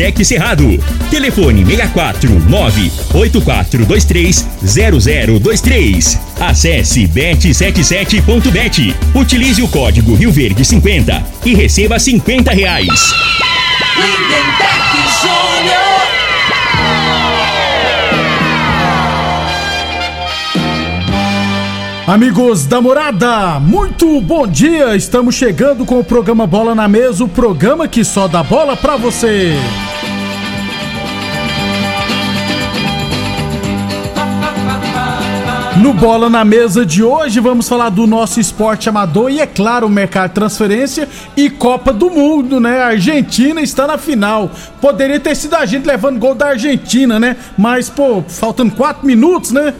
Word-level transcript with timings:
Solotec 0.00 0.24
Cerrado. 0.24 0.82
Telefone 1.10 1.62
64 1.62 2.30
98423 2.48 4.46
0023. 4.62 6.18
Acesse 6.40 7.06
bet77.bet. 7.06 8.94
Utilize 9.14 9.60
o 9.60 9.68
código 9.68 10.14
Rio 10.14 10.32
Verde 10.32 10.64
50 10.64 11.22
e 11.44 11.54
receba 11.54 11.98
50 11.98 12.50
reais. 12.52 13.12
Lindenberg 13.96 14.80
Júnior. 15.20 15.99
Amigos 22.06 22.66
da 22.66 22.80
morada, 22.80 23.60
muito 23.60 24.20
bom 24.20 24.46
dia! 24.46 24.96
Estamos 24.96 25.34
chegando 25.34 25.84
com 25.84 26.00
o 26.00 26.04
programa 26.04 26.46
Bola 26.46 26.74
na 26.74 26.88
Mesa 26.88 27.22
o 27.22 27.28
programa 27.28 27.86
que 27.86 28.04
só 28.04 28.26
dá 28.26 28.42
bola 28.42 28.76
pra 28.76 28.96
você. 28.96 29.54
No 35.76 35.94
Bola 35.94 36.28
na 36.28 36.44
Mesa 36.44 36.84
de 36.84 37.02
hoje 37.02 37.40
vamos 37.40 37.68
falar 37.68 37.88
do 37.90 38.06
nosso 38.06 38.38
esporte 38.38 38.88
amador 38.88 39.30
e, 39.30 39.40
é 39.40 39.46
claro, 39.46 39.86
o 39.86 39.90
mercado 39.90 40.32
transferência 40.32 41.08
e 41.36 41.48
Copa 41.48 41.92
do 41.92 42.10
Mundo, 42.10 42.60
né? 42.60 42.82
A 42.82 42.88
Argentina 42.88 43.62
está 43.62 43.86
na 43.86 43.96
final. 43.96 44.50
Poderia 44.80 45.18
ter 45.18 45.34
sido 45.34 45.54
a 45.54 45.64
gente 45.64 45.86
levando 45.86 46.18
gol 46.18 46.34
da 46.34 46.48
Argentina, 46.48 47.18
né? 47.18 47.36
Mas, 47.56 47.88
pô, 47.88 48.22
faltando 48.28 48.72
quatro 48.72 49.06
minutos, 49.06 49.52
né? 49.52 49.72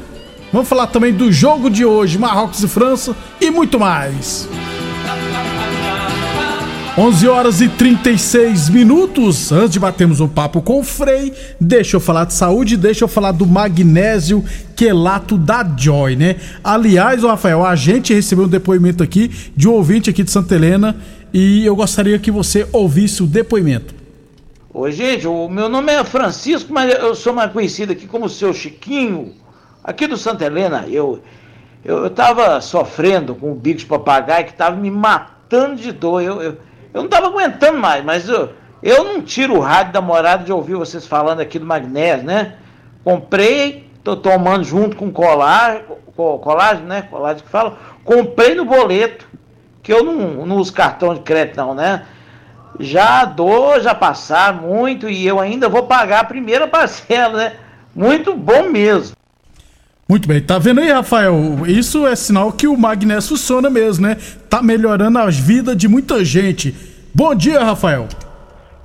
Vamos 0.53 0.69
falar 0.69 0.89
também 0.89 1.13
do 1.13 1.31
jogo 1.31 1.71
de 1.71 1.85
hoje, 1.85 2.19
Marrocos 2.19 2.63
e 2.63 2.69
França 2.69 3.17
e 3.41 3.51
muito 3.51 3.79
mais. 3.79 4.49
11 6.99 7.29
horas 7.29 7.61
e 7.61 7.69
36 7.69 8.69
minutos. 8.69 9.53
Antes 9.53 9.71
de 9.71 9.79
batermos 9.79 10.19
um 10.19 10.27
papo 10.27 10.61
com 10.61 10.81
o 10.81 10.83
Frei, 10.83 11.33
deixa 11.61 11.97
eu 11.97 12.01
falar 12.01 12.25
de 12.25 12.35
saúde, 12.35 12.77
deixa 12.77 13.05
eu 13.05 13.09
falar 13.09 13.31
do 13.31 13.47
magnésio 13.47 14.45
quelato 14.75 15.39
da 15.39 15.65
Joy, 15.65 16.17
né? 16.17 16.37
Aliás, 16.65 17.23
Rafael, 17.23 17.65
a 17.65 17.77
gente 17.77 18.13
recebeu 18.13 18.47
um 18.47 18.49
depoimento 18.49 19.05
aqui 19.05 19.31
de 19.57 19.69
um 19.69 19.73
ouvinte 19.73 20.11
aqui 20.11 20.25
de 20.25 20.33
Santa 20.33 20.57
Helena 20.57 20.97
e 21.33 21.65
eu 21.65 21.77
gostaria 21.77 22.19
que 22.19 22.31
você 22.31 22.67
ouvisse 22.73 23.23
o 23.23 23.27
depoimento. 23.27 23.95
Oi, 24.75 24.91
gente, 24.91 25.29
o 25.29 25.49
meu 25.49 25.69
nome 25.69 25.93
é 25.93 26.03
Francisco, 26.03 26.73
mas 26.73 26.93
eu 26.93 27.15
sou 27.15 27.33
mais 27.33 27.53
conhecido 27.53 27.93
aqui 27.93 28.09
como 28.09 28.29
seu 28.29 28.53
Chiquinho. 28.53 29.33
Aqui 29.83 30.07
do 30.07 30.17
Santa 30.17 30.45
Helena, 30.45 30.85
eu 30.89 31.23
eu 31.85 32.07
estava 32.07 32.61
sofrendo 32.61 33.35
com 33.35 33.53
o 33.53 33.55
bico 33.55 33.79
de 33.79 33.87
papagaio 33.87 34.45
que 34.45 34.53
estava 34.53 34.77
me 34.77 34.91
matando 34.91 35.77
de 35.77 35.93
dor. 35.93 36.23
Eu, 36.23 36.43
eu, 36.43 36.53
eu 36.93 37.01
não 37.01 37.07
estava 37.07 37.29
aguentando 37.29 37.79
mais, 37.79 38.05
mas 38.05 38.29
eu, 38.29 38.51
eu 38.83 39.03
não 39.03 39.23
tiro 39.23 39.57
o 39.57 39.61
rádio 39.61 39.95
da 39.95 40.01
morada 40.01 40.45
de 40.45 40.53
ouvir 40.53 40.75
vocês 40.75 41.07
falando 41.07 41.41
aqui 41.41 41.59
do 41.59 41.65
magnésio, 41.65 42.27
né? 42.27 42.57
Comprei, 43.03 43.91
tô 44.05 44.15
tomando 44.15 44.63
junto 44.63 44.95
com 44.95 45.11
colar, 45.11 45.85
colagem, 46.15 46.85
né? 46.85 47.03
Colagem 47.03 47.43
que 47.43 47.49
fala. 47.49 47.79
Comprei 48.05 48.55
no 48.55 48.67
boleto, 48.67 49.27
que 49.83 49.91
eu 49.91 50.05
não, 50.05 50.45
não 50.45 50.57
uso 50.57 50.75
cartão 50.75 51.15
de 51.15 51.21
crédito 51.21 51.57
não, 51.57 51.75
né? 51.75 52.05
Já 52.79 53.25
dou, 53.25 53.81
já 53.81 53.95
passar 53.95 54.53
muito 54.53 55.09
e 55.09 55.27
eu 55.27 55.41
ainda 55.41 55.67
vou 55.67 55.85
pagar 55.85 56.21
a 56.21 56.25
primeira 56.25 56.69
parcela, 56.69 57.39
né? 57.39 57.53
Muito 57.95 58.35
bom 58.35 58.65
mesmo. 58.65 59.20
Muito 60.11 60.27
bem, 60.27 60.41
tá 60.41 60.59
vendo 60.59 60.81
aí, 60.81 60.91
Rafael? 60.91 61.37
Isso 61.69 62.05
é 62.05 62.17
sinal 62.17 62.51
que 62.51 62.67
o 62.67 62.77
magnésio 62.77 63.29
funciona 63.29 63.71
mesmo, 63.71 64.09
né? 64.09 64.17
Tá 64.49 64.61
melhorando 64.61 65.17
a 65.21 65.27
vida 65.27 65.77
de 65.77 65.87
muita 65.87 66.25
gente. 66.25 66.75
Bom 67.15 67.33
dia, 67.33 67.61
Rafael. 67.61 68.09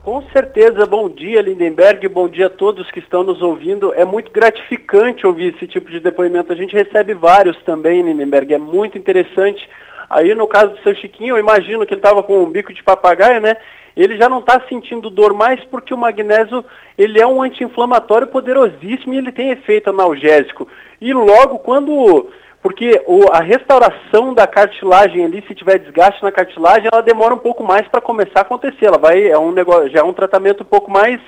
Com 0.04 0.22
certeza, 0.32 0.86
bom 0.86 1.10
dia, 1.10 1.42
Lindenberg, 1.42 2.08
bom 2.10 2.30
dia 2.30 2.46
a 2.46 2.50
todos 2.52 2.92
que 2.92 3.00
estão 3.00 3.24
nos 3.24 3.42
ouvindo. 3.42 3.92
É 3.96 4.06
muito 4.06 4.32
gratificante 4.32 5.26
ouvir 5.26 5.56
esse 5.56 5.66
tipo 5.66 5.90
de 5.90 6.00
depoimento. 6.00 6.54
A 6.54 6.56
gente 6.56 6.76
recebe 6.76 7.16
vários 7.16 7.58
também, 7.64 8.04
Lindenberg, 8.04 8.54
é 8.54 8.60
muito 8.60 8.96
interessante. 8.96 9.68
Aí, 10.10 10.34
no 10.36 10.48
caso 10.48 10.74
do 10.74 10.82
seu 10.82 10.96
Chiquinho, 10.96 11.36
eu 11.36 11.40
imagino 11.40 11.86
que 11.86 11.94
ele 11.94 12.00
estava 12.00 12.24
com 12.24 12.44
um 12.44 12.50
bico 12.50 12.74
de 12.74 12.84
papagaio, 12.84 13.42
né? 13.42 13.58
ele 13.96 14.18
já 14.18 14.28
não 14.28 14.40
está 14.40 14.62
sentindo 14.68 15.10
dor 15.10 15.34
mais 15.34 15.64
porque 15.66 15.94
o 15.94 15.98
magnésio 15.98 16.66
ele 16.98 17.20
é 17.20 17.26
um 17.26 17.42
anti-inflamatório 17.42 18.28
poderosíssimo 18.28 19.14
e 19.14 19.18
ele 19.18 19.32
tem 19.32 19.52
efeito 19.52 19.90
analgésico. 19.90 20.68
E 21.00 21.14
logo 21.14 21.60
quando 21.60 22.30
porque 22.62 23.00
o, 23.06 23.32
a 23.32 23.42
restauração 23.42 24.34
da 24.34 24.48
cartilagem 24.48 25.24
ali, 25.24 25.44
se 25.48 25.54
tiver 25.54 25.78
desgaste 25.78 26.24
na 26.24 26.32
cartilagem, 26.32 26.90
ela 26.92 27.02
demora 27.02 27.34
um 27.34 27.38
pouco 27.38 27.64
mais 27.64 27.88
para 27.88 28.02
começar 28.02 28.40
a 28.40 28.42
acontecer. 28.42 28.88
Ela 28.88 28.98
vai 28.98 29.28
é 29.28 29.38
um 29.38 29.52
negócio, 29.52 29.90
já 29.92 30.00
é 30.00 30.04
um 30.04 30.14
tratamento 30.14 30.64
um 30.64 30.66
pouco 30.66 30.90
mais 30.90 31.22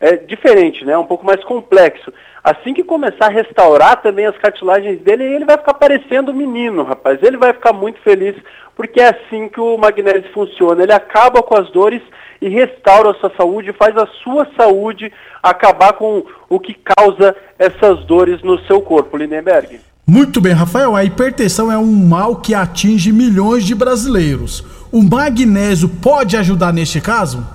é, 0.00 0.16
diferente, 0.16 0.84
né? 0.84 0.96
Um 0.96 1.04
pouco 1.04 1.24
mais 1.24 1.44
complexo. 1.44 2.12
Assim 2.42 2.72
que 2.72 2.82
começar 2.82 3.26
a 3.26 3.30
restaurar 3.30 4.00
também 4.00 4.24
as 4.26 4.36
cartilagens 4.38 5.00
dele, 5.02 5.24
ele 5.24 5.44
vai 5.44 5.58
ficar 5.58 5.74
parecendo 5.74 6.32
menino, 6.32 6.82
rapaz. 6.82 7.22
Ele 7.22 7.36
vai 7.36 7.52
ficar 7.52 7.74
muito 7.74 8.00
feliz, 8.00 8.34
porque 8.74 8.98
é 8.98 9.10
assim 9.10 9.48
que 9.48 9.60
o 9.60 9.76
magnésio 9.76 10.32
funciona. 10.32 10.82
Ele 10.82 10.92
acaba 10.92 11.42
com 11.42 11.54
as 11.54 11.70
dores 11.70 12.00
e 12.40 12.48
restaura 12.48 13.10
a 13.10 13.14
sua 13.14 13.30
saúde, 13.36 13.74
faz 13.74 13.94
a 13.98 14.06
sua 14.24 14.48
saúde 14.56 15.12
acabar 15.42 15.92
com 15.92 16.24
o 16.48 16.58
que 16.58 16.74
causa 16.74 17.36
essas 17.58 18.02
dores 18.06 18.42
no 18.42 18.58
seu 18.60 18.80
corpo, 18.80 19.18
Lindenberg. 19.18 19.80
Muito 20.06 20.40
bem, 20.40 20.52
Rafael. 20.52 20.96
A 20.96 21.04
hipertensão 21.04 21.70
é 21.70 21.76
um 21.76 22.08
mal 22.08 22.36
que 22.36 22.54
atinge 22.54 23.12
milhões 23.12 23.64
de 23.64 23.74
brasileiros. 23.74 24.64
O 24.90 25.02
magnésio 25.02 25.88
pode 26.02 26.36
ajudar 26.36 26.72
neste 26.72 27.00
caso? 27.00 27.46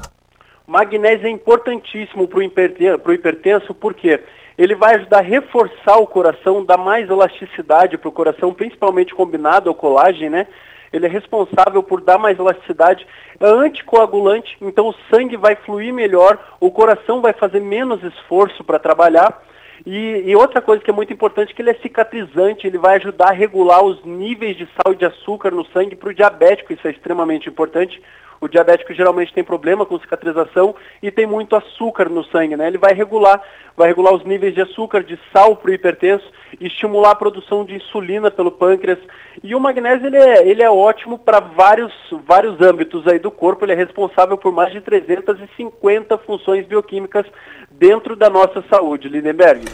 Magnésio 0.67 1.27
é 1.27 1.29
importantíssimo 1.29 2.27
para 2.27 2.39
o 2.39 3.13
hipertenso, 3.13 3.73
porque 3.73 4.19
ele 4.57 4.73
vai 4.73 4.95
ajudar 4.95 5.19
a 5.19 5.21
reforçar 5.21 5.97
o 5.97 6.07
coração, 6.07 6.65
dar 6.65 6.77
mais 6.77 7.09
elasticidade 7.09 7.97
para 7.97 8.09
o 8.09 8.11
coração, 8.11 8.53
principalmente 8.53 9.13
combinado 9.13 9.69
ao 9.69 9.75
colágeno, 9.75 10.31
né? 10.31 10.47
Ele 10.93 11.05
é 11.05 11.09
responsável 11.09 11.83
por 11.83 12.01
dar 12.01 12.17
mais 12.17 12.39
elasticidade, 12.39 13.05
é 13.39 13.45
anticoagulante, 13.45 14.55
então 14.61 14.87
o 14.87 14.95
sangue 15.09 15.35
vai 15.35 15.55
fluir 15.55 15.93
melhor, 15.93 16.39
o 16.59 16.71
coração 16.71 17.21
vai 17.21 17.33
fazer 17.33 17.59
menos 17.59 18.01
esforço 18.01 18.63
para 18.63 18.79
trabalhar. 18.79 19.43
E, 19.85 20.23
e, 20.25 20.35
outra 20.37 20.61
coisa 20.61 20.81
que 20.81 20.89
é 20.89 20.93
muito 20.93 21.11
importante 21.11 21.51
é 21.51 21.55
que 21.55 21.61
ele 21.61 21.71
é 21.71 21.75
cicatrizante, 21.75 22.65
ele 22.65 22.77
vai 22.77 22.95
ajudar 22.95 23.27
a 23.27 23.33
regular 23.33 23.83
os 23.83 24.03
níveis 24.05 24.55
de 24.55 24.65
sal 24.67 24.93
e 24.93 24.95
de 24.95 25.05
açúcar 25.05 25.51
no 25.51 25.65
sangue 25.65 25.97
para 25.97 26.09
o 26.09 26.13
diabético, 26.13 26.71
isso 26.71 26.87
é 26.87 26.91
extremamente 26.91 27.49
importante. 27.49 28.01
O 28.39 28.47
diabético 28.47 28.93
geralmente 28.93 29.33
tem 29.33 29.43
problema 29.43 29.85
com 29.85 29.99
cicatrização 29.99 30.75
e 31.01 31.09
tem 31.09 31.25
muito 31.25 31.55
açúcar 31.55 32.09
no 32.09 32.23
sangue, 32.25 32.55
né? 32.55 32.67
Ele 32.67 32.77
vai 32.77 32.93
regular, 32.93 33.41
vai 33.75 33.87
regular 33.87 34.13
os 34.13 34.25
níveis 34.25 34.53
de 34.53 34.61
açúcar, 34.61 35.03
de 35.03 35.17
sal 35.31 35.55
para 35.55 35.71
o 35.71 35.73
hipertenso, 35.73 36.25
estimular 36.59 37.11
a 37.11 37.15
produção 37.15 37.65
de 37.65 37.75
insulina 37.75 38.29
pelo 38.29 38.51
pâncreas. 38.51 38.99
E 39.43 39.55
o 39.55 39.59
magnésio 39.59 40.07
ele 40.07 40.17
é, 40.17 40.47
ele 40.47 40.61
é 40.61 40.69
ótimo 40.69 41.17
para 41.17 41.39
vários, 41.39 41.93
vários 42.27 42.59
âmbitos 42.61 43.07
aí 43.07 43.19
do 43.19 43.31
corpo. 43.31 43.65
Ele 43.65 43.73
é 43.73 43.75
responsável 43.75 44.37
por 44.37 44.51
mais 44.51 44.71
de 44.71 44.81
350 44.81 46.17
funções 46.19 46.65
bioquímicas 46.65 47.25
dentro 47.71 48.15
da 48.15 48.29
nossa 48.29 48.63
saúde, 48.69 49.09
Lindenberg. 49.09 49.65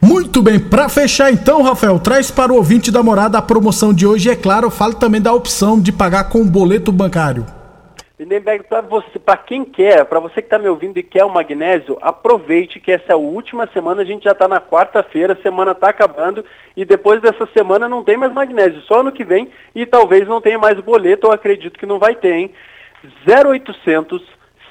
Muito 0.00 0.40
bem, 0.40 0.60
para 0.60 0.88
fechar 0.88 1.32
então, 1.32 1.60
Rafael, 1.60 1.98
traz 1.98 2.30
para 2.30 2.52
o 2.52 2.56
ouvinte 2.56 2.90
da 2.90 3.02
morada 3.02 3.36
a 3.36 3.42
promoção 3.42 3.92
de 3.92 4.06
hoje 4.06 4.30
é 4.30 4.36
claro, 4.36 4.70
fale 4.70 4.94
também 4.94 5.20
da 5.20 5.32
opção 5.32 5.80
de 5.80 5.90
pagar 5.90 6.28
com 6.28 6.46
boleto 6.46 6.92
bancário. 6.92 7.57
Lindenberg, 8.18 8.64
para 8.64 8.80
você, 8.80 9.16
para 9.16 9.36
quem 9.36 9.64
quer, 9.64 10.04
para 10.04 10.18
você 10.18 10.42
que 10.42 10.48
está 10.48 10.58
me 10.58 10.68
ouvindo 10.68 10.98
e 10.98 11.04
quer 11.04 11.24
o 11.24 11.30
magnésio, 11.30 11.96
aproveite 12.00 12.80
que 12.80 12.90
essa 12.90 13.12
é 13.12 13.12
a 13.12 13.16
última 13.16 13.68
semana, 13.68 14.02
a 14.02 14.04
gente 14.04 14.24
já 14.24 14.32
está 14.32 14.48
na 14.48 14.60
quarta-feira, 14.60 15.34
a 15.34 15.42
semana 15.42 15.70
está 15.70 15.90
acabando 15.90 16.44
e 16.76 16.84
depois 16.84 17.22
dessa 17.22 17.46
semana 17.56 17.88
não 17.88 18.02
tem 18.02 18.16
mais 18.16 18.32
magnésio, 18.32 18.80
só 18.82 19.02
ano 19.02 19.12
que 19.12 19.22
vem 19.22 19.48
e 19.72 19.86
talvez 19.86 20.26
não 20.26 20.40
tenha 20.40 20.58
mais 20.58 20.80
boleto, 20.80 21.28
eu 21.28 21.32
acredito 21.32 21.78
que 21.78 21.86
não 21.86 22.00
vai 22.00 22.16
ter, 22.16 22.32
hein? 22.32 22.52
0800 23.24 24.20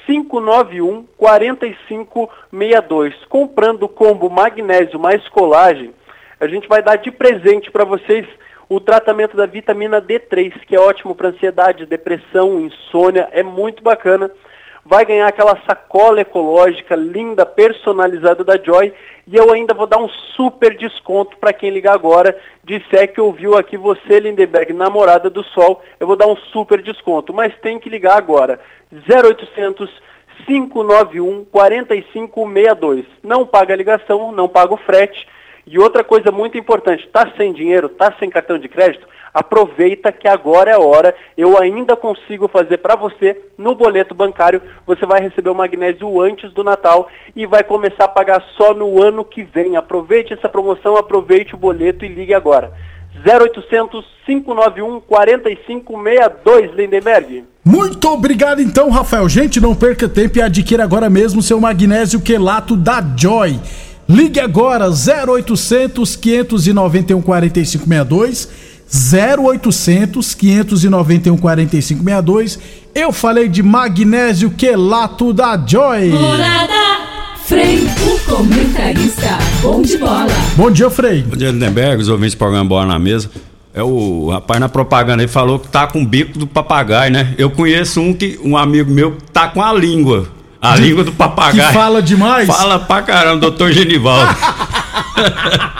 591 0.06 1.06
4562. 1.18 3.16
Comprando 3.30 3.84
o 3.84 3.90
combo 3.90 4.30
magnésio 4.30 5.00
mais 5.00 5.26
colagem, 5.30 5.94
a 6.40 6.48
gente 6.48 6.68
vai 6.68 6.82
dar 6.82 6.98
de 6.98 7.12
presente 7.12 7.72
para 7.72 7.86
vocês 7.86 8.28
o 8.69 8.80
tratamento 8.80 9.38
da 9.38 9.46
vitamina 9.46 10.02
D3, 10.02 10.54
que 10.66 10.75
é 10.75 10.80
ótimo 10.80 11.16
para 11.16 11.30
ansiedade, 11.30 11.86
depressão, 11.86 12.60
insônia, 12.60 13.30
é 13.31 13.42
muito 13.42 13.81
bacana. 13.81 14.30
Vai 14.86 15.06
ganhar 15.06 15.28
aquela 15.28 15.58
sacola 15.66 16.22
ecológica 16.22 16.96
linda, 16.96 17.46
personalizada 17.46 18.44
da 18.44 18.58
Joy. 18.58 18.94
E 19.28 19.36
eu 19.36 19.52
ainda 19.52 19.74
vou 19.74 19.86
dar 19.86 19.98
um 19.98 20.08
super 20.08 20.78
desconto 20.78 21.38
para 21.38 21.52
quem 21.52 21.69
ligar 21.69 21.94
agora. 21.94 22.38
Disser 22.64 23.12
que 23.14 23.19
ouviu 23.19 23.58
aqui 23.58 23.75
você, 23.75 24.19
Lindenberg, 24.19 24.72
namorada 24.72 25.30
do 25.30 25.44
Sol. 25.44 25.84
Eu 26.00 26.08
vou 26.08 26.16
dar 26.16 26.28
um 26.28 26.38
super 26.38 26.81
desconto. 26.81 27.34
Mas 27.34 27.54
tem 27.60 27.78
que 27.80 27.90
ligar 27.90 28.18
agora. 28.18 28.62
0800 28.90 29.90
591 30.46 31.46
4562. 31.46 33.06
Não 33.24 33.46
paga 33.46 33.74
a 33.74 33.78
ligação, 33.78 34.31
não 34.31 34.48
paga 34.48 34.74
o 34.74 34.78
frete. 34.78 35.28
E 35.69 35.78
outra 35.78 36.02
coisa 36.02 36.31
muito 36.31 36.58
importante, 36.58 37.04
está 37.06 37.30
sem 37.36 37.52
dinheiro, 37.52 37.88
está 37.88 38.14
sem 38.18 38.30
cartão 38.30 38.58
de 38.58 38.69
crédito, 38.69 39.06
aproveita 39.34 40.14
que 40.14 40.25
agora 40.25 40.72
é 40.72 40.74
a 40.74 40.80
hora. 40.80 41.14
Eu 41.38 41.62
ainda 41.62 41.94
consigo 41.94 42.48
fazer 42.48 42.78
para 42.78 42.96
você 42.96 43.38
no 43.58 43.75
boleto 43.75 44.16
bancário. 44.16 44.62
Você 44.86 45.06
vai 45.06 45.22
receber 45.22 45.50
o 45.50 45.56
magnésio 45.56 46.22
antes 46.22 46.54
do 46.54 46.64
Natal 46.64 47.10
e 47.36 47.46
vai 47.46 47.64
começar 47.64 48.06
a 48.06 48.08
pagar 48.08 48.42
só 48.56 48.74
no 48.74 49.04
ano 49.04 49.25
que 49.25 49.44
vem. 49.44 49.75
Aproveite 49.75 50.34
essa 50.34 50.48
promoção, 50.48 50.96
aproveite 50.96 51.54
o 51.54 51.58
boleto 51.58 52.06
e 52.06 52.08
ligue 52.08 52.34
agora. 52.34 52.72
0800 53.25 54.06
591 54.25 55.02
4562, 55.02 56.74
Lindenberg. 56.75 57.44
Muito 57.64 58.08
obrigado 58.08 58.62
então, 58.62 58.90
Rafael. 58.90 59.28
Gente, 59.28 59.60
não 59.60 59.75
perca 59.75 60.08
tempo 60.08 60.38
e 60.38 60.42
adquira 60.42 60.84
agora 60.84 61.10
mesmo 61.10 61.42
seu 61.42 61.60
magnésio 61.60 62.22
quelato 62.22 62.75
da 62.78 63.04
Joy. 63.18 63.60
Ligue 64.09 64.39
agora 64.39 64.88
0800 64.89 66.15
591 66.15 67.21
4562 67.21 68.50
0800 68.88 70.33
591 70.33 71.38
4562. 71.38 72.59
Eu 72.95 73.12
falei 73.12 73.50
de 73.50 73.62
magnésio 73.62 74.50
quelato 74.51 75.33
da 75.33 75.62
Joy. 75.65 76.09
Morada 76.09 77.07
Frei, 77.48 77.80
o 77.80 78.19
comentarista, 78.30 79.38
bom 79.62 79.81
de 79.81 79.98
bola. 79.98 80.27
Bom 80.57 80.69
dia, 80.69 80.89
Frei. 80.89 81.24
Bom 81.24 81.38
dia, 81.38 81.50
Lindenberg, 81.50 82.01
os 82.01 82.09
ouvintes 82.09 82.36
do 82.36 82.38
programa 82.38 82.65
Bola 82.65 82.86
na 82.86 83.00
Mesa. 83.00 83.31
É 83.74 83.81
o 83.81 84.30
rapaz 84.31 84.59
na 84.59 84.68
propaganda 84.68 85.24
aí 85.24 85.30
falou 85.30 85.57
que 85.57 85.69
tá 85.69 85.88
com 85.88 86.01
o 86.01 86.06
bico 86.06 86.38
do 86.38 86.45
papagaio, 86.45 87.09
né? 87.09 87.33
Eu 87.38 87.50
conheço 87.50 88.01
um 88.01 88.13
que 88.13 88.38
um 88.44 88.57
amigo 88.57 88.92
meu 88.92 89.13
que 89.13 89.31
tá 89.31 89.48
com 89.48 89.62
a 89.62 89.71
língua. 89.71 90.27
A 90.62 90.75
língua 90.75 91.04
do 91.04 91.12
papagaio. 91.12 91.68
Que 91.68 91.74
fala 91.74 92.01
demais? 92.01 92.48
Fala 92.48 92.80
pra 92.80 93.01
caramba, 93.01 93.38
doutor 93.38 93.71
Genivaldo. 93.71 94.36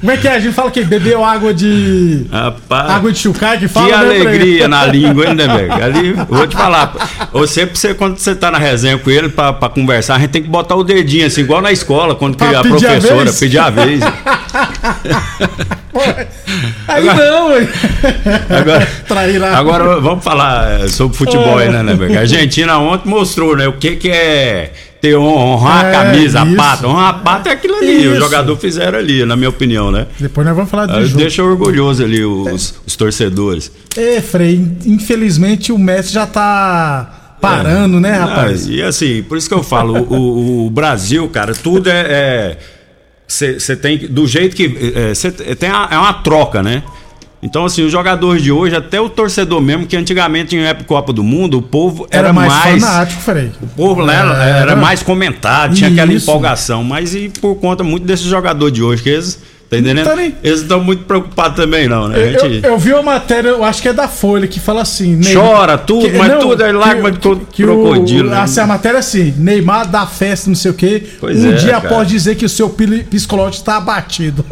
Como 0.00 0.12
é 0.12 0.16
que 0.18 0.28
é? 0.28 0.32
A 0.32 0.38
gente 0.38 0.52
fala 0.52 0.70
que 0.70 0.84
bebeu 0.84 1.24
água 1.24 1.54
de. 1.54 2.26
Rapaz, 2.30 2.90
água 2.90 3.10
de 3.10 3.18
chucar 3.18 3.58
que 3.58 3.66
fala. 3.66 3.86
Que 3.86 3.92
né, 3.92 3.98
alegria 3.98 4.68
na 4.68 4.84
língua, 4.84 5.24
hein, 5.24 5.30
Lindenberg? 5.30 5.82
Ali, 5.82 6.12
vou 6.28 6.46
te 6.46 6.54
falar. 6.54 6.92
Você, 7.32 7.64
você, 7.64 7.94
quando 7.94 8.18
você 8.18 8.34
tá 8.34 8.50
na 8.50 8.58
resenha 8.58 8.98
com 8.98 9.10
ele 9.10 9.30
pra, 9.30 9.54
pra 9.54 9.70
conversar, 9.70 10.16
a 10.16 10.18
gente 10.18 10.30
tem 10.30 10.42
que 10.42 10.48
botar 10.48 10.74
o 10.74 10.84
dedinho 10.84 11.26
assim, 11.26 11.40
igual 11.40 11.62
na 11.62 11.72
escola, 11.72 12.14
quando 12.14 12.34
a 12.42 12.60
professora 12.60 13.30
a 13.30 13.32
pedir 13.32 13.58
a 13.58 13.70
vez. 13.70 14.00
Aí 16.88 17.08
agora, 17.08 17.30
não, 17.30 17.48
agora, 18.58 19.56
agora 19.56 20.00
vamos 20.00 20.24
falar 20.24 20.80
eh, 20.80 20.88
sobre 20.88 21.16
futebol 21.16 21.58
aí, 21.58 21.68
né, 21.68 21.82
né, 21.82 22.16
A 22.16 22.20
Argentina 22.20 22.78
ontem 22.78 23.08
mostrou, 23.08 23.56
né, 23.56 23.66
o 23.68 23.74
que 23.74 23.96
que 23.96 24.10
é 24.10 24.72
ter 25.04 25.16
honrar 25.16 25.84
é, 25.84 25.88
a 25.88 26.04
camisa, 26.04 26.42
isso. 26.44 26.54
a 26.54 26.56
pata. 26.56 26.88
Honrar 26.88 27.08
a 27.08 27.12
pata 27.12 27.48
é 27.50 27.52
aquilo 27.52 27.76
ali, 27.76 28.04
isso. 28.04 28.12
o 28.12 28.16
jogador 28.16 28.56
fizeram 28.56 28.98
ali, 28.98 29.24
na 29.26 29.36
minha 29.36 29.50
opinião, 29.50 29.92
né? 29.92 30.06
Depois 30.18 30.46
nós 30.46 30.56
vamos 30.56 30.70
falar 30.70 30.86
disso. 30.86 31.08
jogo. 31.08 31.18
Deixa 31.18 31.42
orgulhoso 31.42 32.02
ali 32.02 32.24
os, 32.24 32.70
é. 32.72 32.74
os 32.86 32.96
torcedores. 32.96 33.70
É, 33.96 34.22
Frei, 34.22 34.66
infelizmente 34.86 35.70
o 35.70 35.78
Messi 35.78 36.10
já 36.10 36.26
tá 36.26 37.36
parando, 37.38 37.98
é. 37.98 38.00
né, 38.00 38.12
rapaz? 38.12 38.66
Ah, 38.66 38.72
e 38.72 38.82
assim, 38.82 39.22
por 39.22 39.36
isso 39.36 39.46
que 39.46 39.54
eu 39.54 39.62
falo, 39.62 39.94
o, 40.08 40.66
o, 40.66 40.70
Brasil, 40.70 41.28
cara, 41.28 41.54
tudo 41.54 41.90
é, 41.90 42.00
é 42.00 42.58
você 43.26 43.76
tem 43.76 43.98
do 43.98 44.26
jeito 44.26 44.54
que 44.54 44.68
você 45.14 45.28
é, 45.28 45.54
tem 45.54 45.70
a, 45.70 45.88
é 45.90 45.98
uma 45.98 46.12
troca, 46.12 46.62
né? 46.62 46.82
Então, 47.44 47.66
assim, 47.66 47.82
os 47.84 47.92
jogadores 47.92 48.42
de 48.42 48.50
hoje, 48.50 48.74
até 48.74 48.98
o 48.98 49.06
torcedor 49.06 49.60
mesmo, 49.60 49.86
que 49.86 49.94
antigamente 49.94 50.56
em 50.56 50.60
época 50.60 50.86
Copa 50.86 51.12
do 51.12 51.22
Mundo, 51.22 51.58
o 51.58 51.62
povo 51.62 52.06
era, 52.10 52.28
era 52.28 52.32
mais, 52.32 52.50
mais 52.50 52.82
fanático, 52.82 53.20
Frei. 53.20 53.52
O 53.60 53.66
povo 53.66 54.00
era, 54.08 54.32
era, 54.32 54.58
era 54.60 54.76
mais 54.76 55.02
comentado, 55.02 55.74
tinha 55.74 55.90
Isso. 55.90 56.00
aquela 56.00 56.16
empolgação. 56.16 56.82
Mas 56.82 57.14
e 57.14 57.28
por 57.28 57.56
conta 57.56 57.84
muito 57.84 58.06
desses 58.06 58.24
jogadores 58.24 58.72
de 58.72 58.82
hoje, 58.82 59.02
que 59.02 59.10
eles 59.10 59.38
Tá 59.68 59.78
entendendo? 59.78 60.04
Tá 60.04 60.14
nem... 60.14 60.34
Eles 60.42 60.60
estão 60.60 60.82
muito 60.82 61.04
preocupados 61.04 61.56
também, 61.56 61.88
não, 61.88 62.08
né? 62.08 62.18
Eu, 62.18 62.40
gente... 62.40 62.64
eu, 62.64 62.72
eu, 62.72 62.78
vi 62.78 62.92
uma 62.92 63.02
matéria, 63.02 63.48
eu 63.48 63.64
acho 63.64 63.80
que 63.80 63.88
é 63.88 63.92
da 63.92 64.06
Folha, 64.06 64.46
que 64.46 64.60
fala 64.60 64.82
assim. 64.82 65.20
Chora 65.32 65.78
tudo, 65.78 66.10
que, 66.10 66.16
mas 66.16 66.28
não, 66.28 66.38
tudo 66.40 66.62
é 66.62 66.72
lágrima 66.72 67.10
de 67.10 67.18
todo 67.18 67.46
que 67.50 67.62
crocodilo. 67.62 68.28
O, 68.28 68.30
né? 68.30 68.38
assim, 68.38 68.60
a 68.60 68.66
matéria 68.66 68.98
é 68.98 69.00
assim: 69.00 69.34
Neymar 69.36 69.88
dá 69.88 70.06
festa, 70.06 70.48
não 70.48 70.54
sei 70.54 70.70
o 70.70 70.74
quê. 70.74 71.02
Pois 71.18 71.42
um 71.42 71.52
é, 71.52 71.54
dia 71.54 71.72
cara. 71.72 71.88
após 71.88 72.08
dizer 72.08 72.36
que 72.36 72.44
o 72.44 72.48
seu 72.48 72.68
psicológico 72.68 73.62
está 73.62 73.76
abatido. 73.76 74.44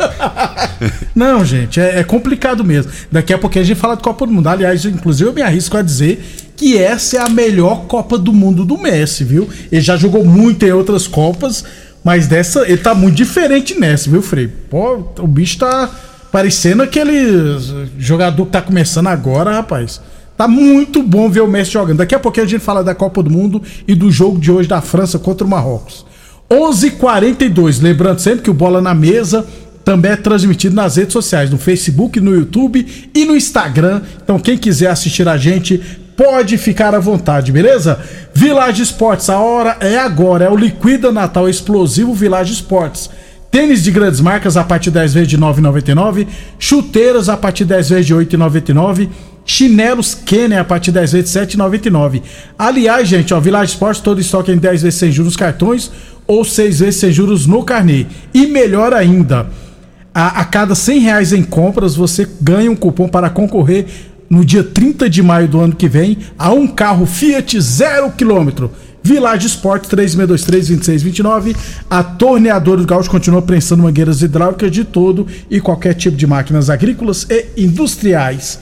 não, 1.14 1.44
gente, 1.44 1.78
é, 1.78 2.00
é, 2.00 2.04
complicado 2.04 2.64
mesmo. 2.64 2.90
Daqui 3.10 3.32
a 3.32 3.38
pouquinho 3.38 3.64
a 3.64 3.66
gente 3.66 3.78
fala 3.78 3.96
de 3.96 4.02
Copa 4.02 4.26
do 4.26 4.32
Mundo. 4.32 4.48
Aliás, 4.48 4.84
inclusive 4.84 5.28
eu 5.28 5.34
me 5.34 5.42
arrisco 5.42 5.76
a 5.76 5.82
dizer 5.82 6.24
que 6.56 6.78
essa 6.78 7.16
é 7.16 7.20
a 7.20 7.28
melhor 7.28 7.86
Copa 7.86 8.16
do 8.16 8.32
Mundo 8.32 8.64
do 8.64 8.78
Messi, 8.78 9.24
viu? 9.24 9.48
Ele 9.70 9.80
já 9.80 9.96
jogou 9.96 10.24
muito 10.24 10.64
em 10.64 10.72
outras 10.72 11.06
Copas 11.06 11.64
mas 12.04 12.26
dessa, 12.26 12.62
ele 12.62 12.78
tá 12.78 12.94
muito 12.94 13.16
diferente 13.16 13.78
nessa, 13.78 14.10
viu, 14.10 14.22
Frei? 14.22 14.48
Pô, 14.48 15.04
o 15.18 15.26
bicho 15.26 15.58
tá 15.58 15.88
parecendo 16.32 16.82
aquele 16.82 17.58
jogador 17.98 18.46
que 18.46 18.52
tá 18.52 18.62
começando 18.62 19.06
agora, 19.08 19.52
rapaz. 19.52 20.00
Tá 20.36 20.48
muito 20.48 21.02
bom 21.02 21.30
ver 21.30 21.42
o 21.42 21.46
Messi 21.46 21.72
jogando. 21.72 21.98
Daqui 21.98 22.14
a 22.14 22.18
pouquinho 22.18 22.46
a 22.46 22.48
gente 22.48 22.64
fala 22.64 22.82
da 22.82 22.94
Copa 22.94 23.22
do 23.22 23.30
Mundo 23.30 23.62
e 23.86 23.94
do 23.94 24.10
jogo 24.10 24.40
de 24.40 24.50
hoje 24.50 24.68
da 24.68 24.80
França 24.80 25.18
contra 25.18 25.46
o 25.46 25.50
Marrocos. 25.50 26.04
11:42. 26.50 27.80
Lembrando 27.80 28.18
sempre 28.18 28.42
que 28.42 28.50
o 28.50 28.54
Bola 28.54 28.80
na 28.80 28.94
Mesa 28.94 29.46
também 29.84 30.12
é 30.12 30.16
transmitido 30.16 30.74
nas 30.74 30.96
redes 30.96 31.12
sociais, 31.12 31.50
no 31.50 31.58
Facebook, 31.58 32.18
no 32.20 32.34
YouTube 32.34 32.86
e 33.14 33.24
no 33.24 33.36
Instagram. 33.36 34.02
Então 34.22 34.38
quem 34.38 34.56
quiser 34.56 34.90
assistir 34.90 35.28
a 35.28 35.36
gente 35.36 35.80
pode 36.22 36.56
ficar 36.56 36.94
à 36.94 37.00
vontade, 37.00 37.50
beleza? 37.50 37.98
Village 38.32 38.80
Esportes, 38.80 39.28
a 39.28 39.40
hora 39.40 39.76
é 39.80 39.98
agora, 39.98 40.44
é 40.44 40.48
o 40.48 40.56
Liquida 40.56 41.10
Natal 41.10 41.48
Explosivo 41.48 42.14
Village 42.14 42.52
Esportes. 42.52 43.10
Tênis 43.50 43.82
de 43.82 43.90
grandes 43.90 44.20
marcas 44.20 44.56
a 44.56 44.62
partir 44.62 44.90
de 44.90 44.94
10 44.94 45.14
vezes 45.14 45.28
de 45.28 45.36
9,99, 45.36 46.28
chuteiras 46.60 47.28
a 47.28 47.36
partir 47.36 47.64
de 47.64 47.70
10 47.70 47.88
vezes 47.90 48.06
de 48.06 48.14
8,99, 48.14 49.08
chinelos 49.44 50.14
Kenner 50.14 50.60
a 50.60 50.64
partir 50.64 50.92
de 50.92 51.00
10 51.00 51.12
vezes 51.12 51.32
de 51.32 51.40
7,99. 51.40 52.22
Aliás, 52.56 53.08
gente, 53.08 53.34
ó, 53.34 53.40
Village 53.40 53.72
Esportes 53.72 54.00
todo 54.00 54.20
estoque 54.20 54.52
em 54.52 54.58
10 54.58 54.82
vezes 54.82 55.00
sem 55.00 55.10
juros 55.10 55.36
cartões 55.36 55.90
ou 56.24 56.44
6 56.44 56.78
vezes 56.78 57.00
sem 57.00 57.10
juros 57.10 57.48
no 57.48 57.64
carnê. 57.64 58.06
E 58.32 58.46
melhor 58.46 58.94
ainda, 58.94 59.48
a, 60.14 60.40
a 60.40 60.44
cada 60.44 60.76
100 60.76 61.00
reais 61.00 61.32
em 61.32 61.42
compras 61.42 61.96
você 61.96 62.28
ganha 62.40 62.70
um 62.70 62.76
cupom 62.76 63.08
para 63.08 63.28
concorrer 63.28 64.11
no 64.32 64.42
dia 64.42 64.64
30 64.64 65.10
de 65.10 65.22
maio 65.22 65.46
do 65.46 65.60
ano 65.60 65.76
que 65.76 65.86
vem 65.86 66.16
a 66.38 66.50
um 66.50 66.66
carro 66.66 67.04
Fiat 67.04 67.60
zero 67.60 68.10
quilômetro. 68.12 68.70
Village 69.02 69.46
Sport 69.46 69.84
3623-2629. 69.88 71.54
A 71.90 72.02
torneadora 72.02 72.80
do 72.80 72.86
Gaúcho 72.86 73.10
continua 73.10 73.42
prensando 73.42 73.82
mangueiras 73.82 74.22
hidráulicas 74.22 74.70
de 74.70 74.84
todo 74.84 75.26
e 75.50 75.60
qualquer 75.60 75.92
tipo 75.92 76.16
de 76.16 76.26
máquinas 76.26 76.70
agrícolas 76.70 77.26
e 77.28 77.62
industriais. 77.62 78.58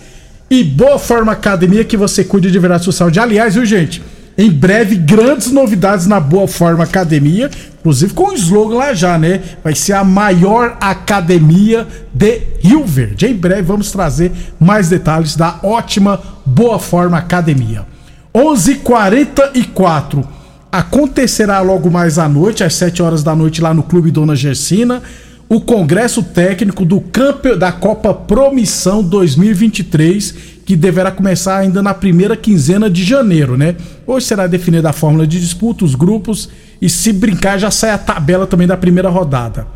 E 0.51 0.65
Boa 0.65 0.99
Forma 0.99 1.31
Academia, 1.31 1.85
que 1.85 1.97
você 1.97 2.25
cuide 2.25 2.51
de 2.51 2.59
verdade 2.59 2.83
sua 2.83 2.93
saúde. 2.93 3.21
Aliás, 3.21 3.55
viu, 3.55 3.65
gente? 3.65 4.03
Em 4.41 4.51
breve, 4.51 4.97
grandes 4.97 5.53
novidades 5.53 6.07
na 6.07 6.19
Boa 6.19 6.49
Forma 6.49 6.85
Academia, 6.85 7.51
inclusive 7.79 8.15
com 8.15 8.31
o 8.31 8.33
slogan 8.33 8.77
lá 8.77 8.95
já, 8.95 9.19
né? 9.19 9.43
Vai 9.63 9.75
ser 9.75 9.93
a 9.93 10.03
maior 10.03 10.79
academia 10.81 11.87
de 12.11 12.41
Rio 12.59 12.83
Verde. 12.87 13.27
Em 13.27 13.35
breve 13.35 13.61
vamos 13.61 13.93
trazer 13.93 14.33
mais 14.59 14.89
detalhes 14.89 15.37
da 15.37 15.61
ótima 15.63 16.19
Boa 16.47 16.79
Forma 16.79 17.19
Academia. 17.19 17.85
11:44 18.35 20.25
acontecerá 20.73 21.61
logo 21.61 21.91
mais 21.91 22.19
à 22.19 22.27
noite, 22.27 22.65
às 22.65 22.73
7 22.77 23.03
horas 23.03 23.23
da 23.23 23.37
noite, 23.37 23.61
lá 23.61 23.75
no 23.75 23.83
Clube 23.83 24.11
Dona 24.11 24.35
Gersina, 24.35 25.03
o 25.51 25.61
congresso 25.61 26.23
técnico 26.23 26.87
do 26.87 26.99
campo 26.99 27.55
da 27.57 27.73
Copa 27.73 28.15
Promissão 28.15 29.03
2023 29.03 30.60
que 30.71 30.77
deverá 30.77 31.11
começar 31.11 31.57
ainda 31.57 31.83
na 31.83 31.93
primeira 31.93 32.37
quinzena 32.37 32.89
de 32.89 33.03
janeiro, 33.03 33.57
né? 33.57 33.75
Hoje 34.07 34.27
será 34.27 34.47
definida 34.47 34.91
a 34.91 34.93
fórmula 34.93 35.27
de 35.27 35.41
disputa, 35.41 35.85
os 35.85 35.97
grupos 35.97 36.49
e 36.81 36.89
se 36.89 37.13
brincar 37.13 37.59
já 37.59 37.73
sai 37.73 37.91
a 37.91 37.99
tabela 37.99 38.47
também 38.47 38.69
da 38.69 38.77
primeira 38.77 39.09
rodada. 39.09 39.67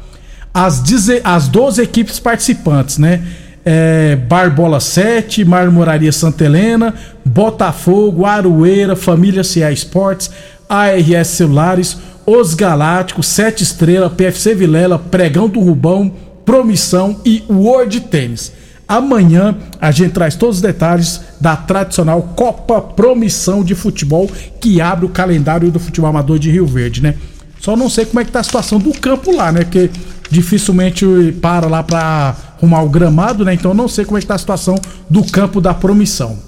As, 0.54 0.78
10, 0.78 1.22
as 1.24 1.48
12 1.48 1.82
equipes 1.82 2.20
participantes, 2.20 2.98
né? 2.98 3.24
é, 3.64 4.14
Barbola 4.14 4.78
7, 4.78 5.44
Marmoraria 5.44 6.12
Santa 6.12 6.44
Helena, 6.44 6.94
Botafogo, 7.24 8.24
Aroeira, 8.24 8.94
Família 8.94 9.42
CA 9.42 9.72
Esportes, 9.72 10.30
ARS 10.68 11.26
Celulares, 11.26 11.98
Os 12.24 12.54
Galácticos, 12.54 13.26
Sete 13.26 13.64
Estrela, 13.64 14.08
PFC 14.08 14.54
Vilela, 14.54 14.96
Pregão 14.96 15.48
do 15.48 15.58
Rubão, 15.58 16.12
Promissão 16.44 17.20
e 17.24 17.42
World 17.50 17.98
Tênis. 18.02 18.52
Amanhã 18.86 19.56
a 19.80 19.90
gente 19.90 20.12
traz 20.12 20.36
todos 20.36 20.56
os 20.56 20.62
detalhes 20.62 21.20
da 21.40 21.56
tradicional 21.56 22.22
Copa 22.36 22.80
Promissão 22.80 23.64
de 23.64 23.74
Futebol 23.74 24.30
que 24.60 24.80
abre 24.80 25.06
o 25.06 25.08
calendário 25.08 25.70
do 25.70 25.80
futebol 25.80 26.10
amador 26.10 26.38
de 26.38 26.50
Rio 26.50 26.66
Verde, 26.66 27.02
né? 27.02 27.14
Só 27.60 27.76
não 27.76 27.88
sei 27.88 28.04
como 28.04 28.20
é 28.20 28.24
que 28.24 28.30
tá 28.30 28.40
a 28.40 28.44
situação 28.44 28.78
do 28.78 28.92
campo 28.92 29.34
lá, 29.34 29.50
né? 29.50 29.60
Porque 29.62 29.90
dificilmente 30.30 31.06
para 31.40 31.66
lá 31.66 31.82
para 31.82 32.36
arrumar 32.58 32.82
o 32.82 32.88
gramado, 32.90 33.44
né? 33.44 33.54
Então 33.54 33.72
não 33.72 33.88
sei 33.88 34.04
como 34.04 34.18
é 34.18 34.20
que 34.20 34.26
tá 34.26 34.34
a 34.34 34.38
situação 34.38 34.74
do 35.08 35.24
campo 35.24 35.62
da 35.62 35.72
Promissão. 35.72 36.38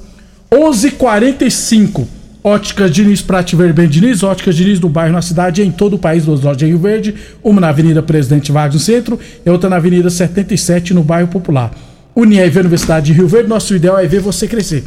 11:45 0.50 2.06
Óticas 2.44 2.92
Diniz 2.92 3.22
Prate 3.22 3.56
Verben 3.56 3.88
Diniz, 3.88 4.22
Óticas 4.22 4.54
Diniz 4.54 4.78
do 4.78 4.88
bairro 4.88 5.12
na 5.12 5.20
cidade 5.20 5.62
em 5.62 5.70
todo 5.72 5.94
o 5.94 5.98
país, 5.98 6.26
duas 6.26 6.42
lojas 6.42 6.62
em 6.62 6.66
Rio 6.66 6.78
Verde, 6.78 7.14
uma 7.42 7.60
na 7.60 7.70
Avenida 7.70 8.02
Presidente 8.02 8.52
Vargas 8.52 8.74
no 8.74 8.80
centro 8.80 9.18
e 9.44 9.50
outra 9.50 9.68
na 9.68 9.76
Avenida 9.76 10.08
77 10.08 10.94
no 10.94 11.02
bairro 11.02 11.26
Popular. 11.26 11.72
Unieve 12.16 12.58
Universidade 12.58 13.06
de 13.06 13.12
Rio 13.12 13.28
Verde, 13.28 13.46
nosso 13.46 13.76
ideal 13.76 13.98
é 13.98 14.06
ver 14.06 14.20
você 14.20 14.48
crescer. 14.48 14.82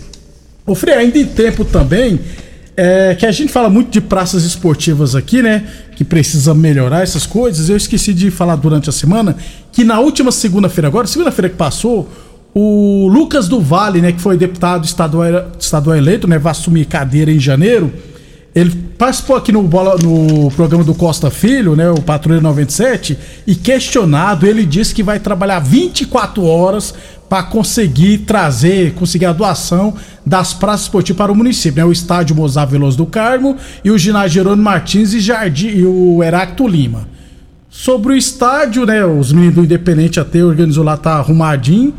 O 0.65 0.73
Frei, 0.73 0.95
ainda 0.95 1.19
em 1.19 1.27
tempo 1.27 1.63
também, 1.63 2.19
é, 2.75 3.13
que 3.13 3.25
a 3.25 3.31
gente 3.31 3.51
fala 3.51 3.69
muito 3.69 3.91
de 3.91 4.01
praças 4.01 4.43
esportivas 4.43 5.13
aqui, 5.13 5.41
né? 5.43 5.63
Que 5.95 6.03
precisa 6.03 6.55
melhorar 6.55 7.03
essas 7.03 7.27
coisas. 7.27 7.69
Eu 7.69 7.77
esqueci 7.77 8.15
de 8.15 8.31
falar 8.31 8.55
durante 8.55 8.89
a 8.89 8.91
semana 8.91 9.37
que 9.71 9.83
na 9.83 9.99
última 9.99 10.31
segunda-feira, 10.31 10.87
agora, 10.87 11.05
segunda-feira 11.05 11.49
que 11.49 11.55
passou, 11.55 12.09
o 12.53 13.07
Lucas 13.07 13.47
do 13.47 13.61
Vale, 13.61 14.01
né, 14.01 14.11
que 14.11 14.19
foi 14.19 14.35
deputado 14.35 14.85
estadual, 14.85 15.51
estadual 15.59 15.95
eleito, 15.95 16.27
né, 16.27 16.39
vai 16.39 16.51
assumir 16.51 16.85
cadeira 16.85 17.31
em 17.31 17.39
janeiro. 17.39 17.93
Ele 18.55 18.71
participou 18.97 19.35
aqui 19.35 19.51
no, 19.51 19.61
bola, 19.61 19.95
no 20.01 20.49
programa 20.51 20.83
do 20.83 20.95
Costa 20.95 21.29
Filho, 21.29 21.75
né, 21.75 21.89
o 21.91 22.01
Patrulha 22.01 22.41
97, 22.41 23.17
e 23.45 23.55
questionado, 23.55 24.47
ele 24.47 24.65
disse 24.65 24.95
que 24.95 25.03
vai 25.03 25.19
trabalhar 25.19 25.59
24 25.59 26.43
horas 26.43 26.93
para 27.29 27.43
conseguir 27.43 28.19
trazer, 28.19 28.93
conseguir 28.95 29.27
a 29.27 29.33
doação 29.33 29.93
das 30.25 30.51
praças 30.51 30.81
esportivas 30.81 31.17
para 31.17 31.31
o 31.31 31.35
município, 31.35 31.77
né? 31.77 31.85
O 31.85 31.91
estádio 31.91 32.35
Mozart 32.35 32.71
Veloso 32.71 32.97
do 32.97 33.05
Carmo 33.05 33.55
e 33.83 33.91
o 33.91 33.97
ginásio 33.97 34.35
Jerônimo 34.35 34.63
Martins 34.63 35.13
e 35.13 35.19
Jardim 35.19 35.67
e 35.67 35.85
o 35.85 36.23
Heracto 36.23 36.67
Lima. 36.67 37.07
Sobre 37.69 38.13
o 38.13 38.17
estádio, 38.17 38.85
né? 38.85 39.05
Os 39.05 39.31
meninos 39.31 39.55
do 39.55 39.63
Independente 39.63 40.19
até 40.19 40.43
organizou 40.43 40.83
lá, 40.83 40.97
tá 40.97 41.13
arrumadinho. 41.13 41.93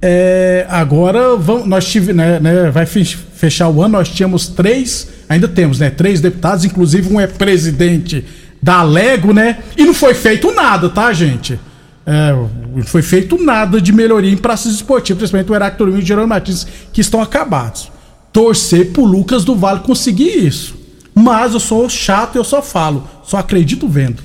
É, 0.00 0.64
agora 0.68 1.36
vamos, 1.36 1.66
nós 1.66 1.84
tive, 1.86 2.12
né, 2.12 2.40
né, 2.40 2.70
vai 2.72 2.86
fechar 2.86 3.68
o 3.68 3.82
ano, 3.82 3.98
nós 3.98 4.08
tínhamos 4.08 4.48
três, 4.48 5.08
ainda 5.28 5.48
temos, 5.48 5.80
né? 5.80 5.90
Três 5.90 6.20
deputados, 6.20 6.64
inclusive 6.64 7.12
um 7.12 7.20
é 7.20 7.26
presidente 7.26 8.24
da 8.60 8.82
Lego, 8.84 9.32
né? 9.32 9.58
E 9.76 9.84
não 9.84 9.94
foi 9.94 10.14
feito 10.14 10.52
nada, 10.54 10.88
tá, 10.88 11.12
gente? 11.12 11.58
É, 12.04 12.32
não 12.74 12.82
foi 12.84 13.00
feito 13.02 13.40
nada 13.42 13.80
de 13.80 13.92
melhoria 13.92 14.30
em 14.32 14.36
praças 14.36 14.74
esportivas, 14.74 15.18
principalmente 15.30 15.50
o 15.50 15.54
Heracto 15.54 15.84
Lima 15.84 15.98
e 15.98 16.02
o 16.02 16.04
Geraldo 16.04 16.28
Martins, 16.28 16.66
que 16.92 17.00
estão 17.00 17.20
acabados. 17.22 17.90
Torcer 18.32 18.90
pro 18.92 19.04
Lucas 19.04 19.44
do 19.44 19.54
Vale 19.54 19.80
conseguir 19.80 20.46
isso. 20.46 20.74
Mas 21.14 21.52
eu 21.52 21.60
sou 21.60 21.88
chato 21.88 22.34
e 22.36 22.38
eu 22.38 22.44
só 22.44 22.62
falo. 22.62 23.06
Só 23.22 23.36
acredito 23.36 23.86
vendo. 23.86 24.22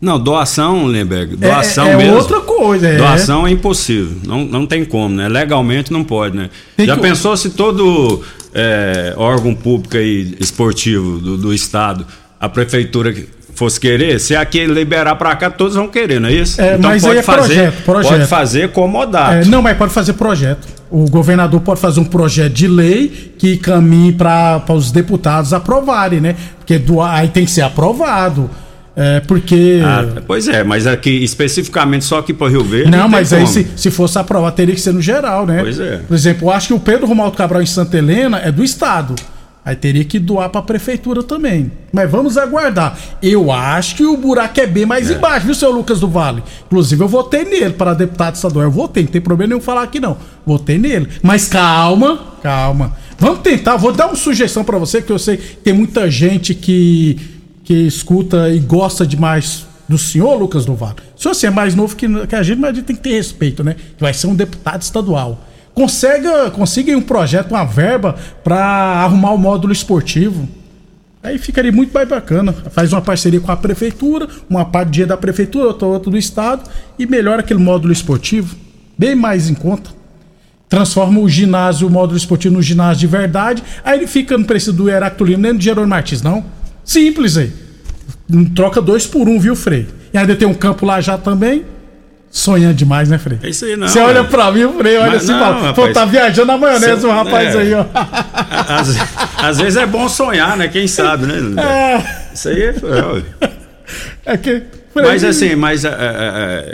Não, 0.00 0.18
doação, 0.20 0.84
Lemberg, 0.84 1.34
doação 1.36 1.86
é, 1.86 1.92
é 1.92 1.96
mesmo. 1.96 2.16
outra 2.16 2.40
coisa, 2.40 2.88
é. 2.88 2.96
Doação 2.98 3.46
é 3.46 3.50
impossível. 3.50 4.18
Não, 4.26 4.44
não 4.44 4.66
tem 4.66 4.84
como, 4.84 5.14
né? 5.14 5.28
Legalmente 5.28 5.90
não 5.90 6.04
pode, 6.04 6.36
né? 6.36 6.50
Tem 6.76 6.84
Já 6.84 6.94
que- 6.96 7.00
pensou 7.00 7.34
se 7.38 7.50
todo 7.50 8.20
é, 8.52 9.14
órgão 9.16 9.54
público 9.54 9.96
aí, 9.96 10.36
esportivo 10.38 11.18
do, 11.18 11.38
do 11.38 11.54
estado, 11.54 12.04
a 12.38 12.48
prefeitura 12.50 13.14
fosse 13.54 13.78
querer, 13.78 14.18
se 14.18 14.34
aqui 14.34 14.66
liberar 14.66 15.14
pra 15.16 15.34
cá, 15.36 15.50
todos 15.50 15.76
vão 15.76 15.88
querer, 15.88 16.20
não 16.20 16.28
é 16.28 16.32
isso? 16.32 16.60
É, 16.60 16.76
mas 16.76 17.04
aí 17.04 17.18
é 17.18 17.22
projeto, 17.22 17.82
projeto. 17.84 18.12
Pode 18.12 18.26
fazer 18.26 18.68
comodato. 18.70 19.34
É, 19.34 19.44
não, 19.44 19.62
mas 19.62 19.76
pode 19.76 19.92
fazer 19.92 20.14
projeto. 20.14 20.66
O 20.90 21.08
governador 21.08 21.60
pode 21.60 21.80
fazer 21.80 22.00
um 22.00 22.04
projeto 22.04 22.52
de 22.52 22.68
lei 22.68 23.34
que 23.38 23.56
caminhe 23.56 24.12
para 24.12 24.62
os 24.68 24.92
deputados 24.92 25.52
aprovarem, 25.52 26.20
né? 26.20 26.36
Porque 26.58 26.78
doar, 26.78 27.14
aí 27.16 27.28
tem 27.28 27.44
que 27.44 27.50
ser 27.50 27.62
aprovado. 27.62 28.50
É, 28.96 29.20
porque. 29.20 29.80
Ah, 29.84 30.22
pois 30.24 30.46
é, 30.46 30.62
mas 30.62 30.86
aqui 30.86 31.10
especificamente 31.24 32.04
só 32.04 32.18
aqui 32.18 32.32
para 32.32 32.48
Rio 32.48 32.62
Verde. 32.62 32.90
Não, 32.90 33.08
mas 33.08 33.32
aí 33.32 33.46
se, 33.46 33.66
se 33.74 33.90
fosse 33.90 34.18
aprovado, 34.18 34.54
teria 34.54 34.74
que 34.74 34.80
ser 34.80 34.92
no 34.92 35.02
geral, 35.02 35.46
né? 35.46 35.60
Pois 35.62 35.80
é. 35.80 35.96
Por 36.06 36.14
exemplo, 36.14 36.48
eu 36.48 36.52
acho 36.52 36.68
que 36.68 36.74
o 36.74 36.78
Pedro 36.78 37.06
Romualdo 37.06 37.36
Cabral 37.36 37.60
em 37.60 37.66
Santa 37.66 37.98
Helena 37.98 38.38
é 38.38 38.52
do 38.52 38.62
Estado. 38.62 39.14
Aí 39.64 39.74
teria 39.74 40.04
que 40.04 40.18
doar 40.18 40.50
pra 40.50 40.60
prefeitura 40.60 41.22
também. 41.22 41.72
Mas 41.90 42.10
vamos 42.10 42.36
aguardar. 42.36 42.98
Eu 43.22 43.50
acho 43.50 43.96
que 43.96 44.04
o 44.04 44.14
buraco 44.14 44.60
é 44.60 44.66
bem 44.66 44.84
mais 44.84 45.10
embaixo, 45.10 45.46
viu, 45.46 45.54
seu 45.54 45.70
Lucas 45.70 46.00
do 46.00 46.08
Vale? 46.08 46.42
Inclusive, 46.66 47.02
eu 47.02 47.08
votei 47.08 47.44
nele 47.46 47.72
para 47.72 47.94
deputado 47.94 48.34
estadual. 48.34 48.64
Eu 48.64 48.70
votei, 48.70 49.04
não 49.04 49.10
tem 49.10 49.22
problema 49.22 49.48
nenhum 49.48 49.62
falar 49.62 49.82
aqui, 49.82 49.98
não. 49.98 50.18
Votei 50.44 50.76
nele. 50.76 51.08
Mas 51.22 51.48
calma, 51.48 52.18
calma. 52.42 52.94
Vamos 53.18 53.38
tentar, 53.38 53.76
vou 53.76 53.90
dar 53.90 54.08
uma 54.08 54.16
sugestão 54.16 54.62
pra 54.64 54.76
você, 54.76 55.00
que 55.00 55.10
eu 55.10 55.18
sei 55.18 55.38
que 55.38 55.56
tem 55.56 55.72
muita 55.72 56.10
gente 56.10 56.54
que, 56.54 57.18
que 57.64 57.86
escuta 57.86 58.50
e 58.50 58.58
gosta 58.58 59.06
demais 59.06 59.66
do 59.88 59.96
senhor 59.96 60.34
Lucas 60.34 60.66
do 60.66 60.74
Vale. 60.74 60.96
O 61.16 61.22
senhor 61.22 61.32
assim, 61.32 61.46
é 61.46 61.50
mais 61.50 61.74
novo 61.74 61.96
que, 61.96 62.06
que 62.26 62.36
a 62.36 62.42
gente, 62.42 62.58
mas 62.58 62.70
a 62.70 62.74
gente 62.74 62.84
tem 62.84 62.96
que 62.96 63.02
ter 63.02 63.12
respeito, 63.12 63.64
né? 63.64 63.76
Que 63.96 64.02
vai 64.02 64.12
ser 64.12 64.26
um 64.26 64.34
deputado 64.34 64.82
estadual. 64.82 65.42
Consiga, 65.74 66.50
consiga 66.52 66.96
um 66.96 67.02
projeto, 67.02 67.50
uma 67.50 67.64
verba 67.64 68.14
para 68.44 68.56
arrumar 68.64 69.32
o 69.32 69.38
módulo 69.38 69.72
esportivo. 69.72 70.48
Aí 71.20 71.36
ficaria 71.36 71.72
muito 71.72 71.92
mais 71.92 72.08
bacana. 72.08 72.52
Faz 72.52 72.92
uma 72.92 73.02
parceria 73.02 73.40
com 73.40 73.50
a 73.50 73.56
prefeitura, 73.56 74.28
uma 74.48 74.64
parte 74.64 74.90
dia 74.90 75.06
da 75.06 75.16
prefeitura, 75.16 75.66
outra, 75.66 75.88
outra 75.88 76.10
do 76.10 76.18
estado, 76.18 76.70
e 76.98 77.06
melhora 77.06 77.40
aquele 77.40 77.60
módulo 77.60 77.92
esportivo. 77.92 78.54
Bem 78.96 79.16
mais 79.16 79.50
em 79.50 79.54
conta. 79.54 79.90
Transforma 80.68 81.18
o 81.20 81.28
ginásio, 81.28 81.88
o 81.88 81.90
módulo 81.90 82.16
esportivo 82.16 82.54
no 82.54 82.62
ginásio 82.62 83.00
de 83.00 83.06
verdade. 83.06 83.62
Aí 83.84 83.98
ele 83.98 84.06
fica 84.06 84.38
no 84.38 84.44
preço 84.44 84.72
do 84.72 84.88
Heracto 84.88 85.24
nem 85.24 85.54
do 85.54 85.62
Gerônimo 85.62 85.90
Martins, 85.90 86.22
não. 86.22 86.44
Simples 86.84 87.36
aí. 87.36 87.52
Troca 88.54 88.80
dois 88.80 89.06
por 89.06 89.28
um, 89.28 89.40
viu, 89.40 89.56
Frei? 89.56 89.88
E 90.12 90.18
ainda 90.18 90.36
tem 90.36 90.46
um 90.46 90.54
campo 90.54 90.86
lá 90.86 91.00
já 91.00 91.18
também. 91.18 91.64
Sonhando 92.34 92.74
demais, 92.74 93.08
né, 93.08 93.16
Frei? 93.16 93.38
É 93.44 93.48
isso 93.48 93.64
aí, 93.64 93.76
não. 93.76 93.86
Você 93.86 94.00
olha 94.00 94.18
é. 94.18 94.22
pra 94.24 94.50
mim, 94.50 94.64
o 94.64 94.72
Frei, 94.72 94.96
olha 94.96 95.12
Mas 95.12 95.22
assim 95.22 95.30
não, 95.32 95.38
fala: 95.38 95.72
Pô, 95.72 95.82
rapaz. 95.82 95.94
tá 95.94 96.04
viajando 96.04 96.46
na 96.48 96.58
maionese 96.58 97.00
Cê- 97.00 97.06
o 97.06 97.10
rapaz 97.10 97.54
é. 97.54 97.58
aí, 97.60 97.74
ó. 97.74 97.84
Às, 98.68 98.96
às 99.40 99.58
vezes 99.58 99.76
é 99.76 99.86
bom 99.86 100.08
sonhar, 100.08 100.56
né? 100.56 100.66
Quem 100.66 100.88
sabe, 100.88 101.26
né? 101.26 101.62
É, 101.62 102.34
Isso 102.34 102.48
aí 102.48 102.60
é. 102.60 102.74
é, 103.46 103.52
é 104.34 104.36
que. 104.36 104.62
Frei, 104.92 105.06
Mas 105.06 105.22
assim, 105.22 105.54
mas 105.54 105.84
é, 105.84 105.88
é, 105.88 105.92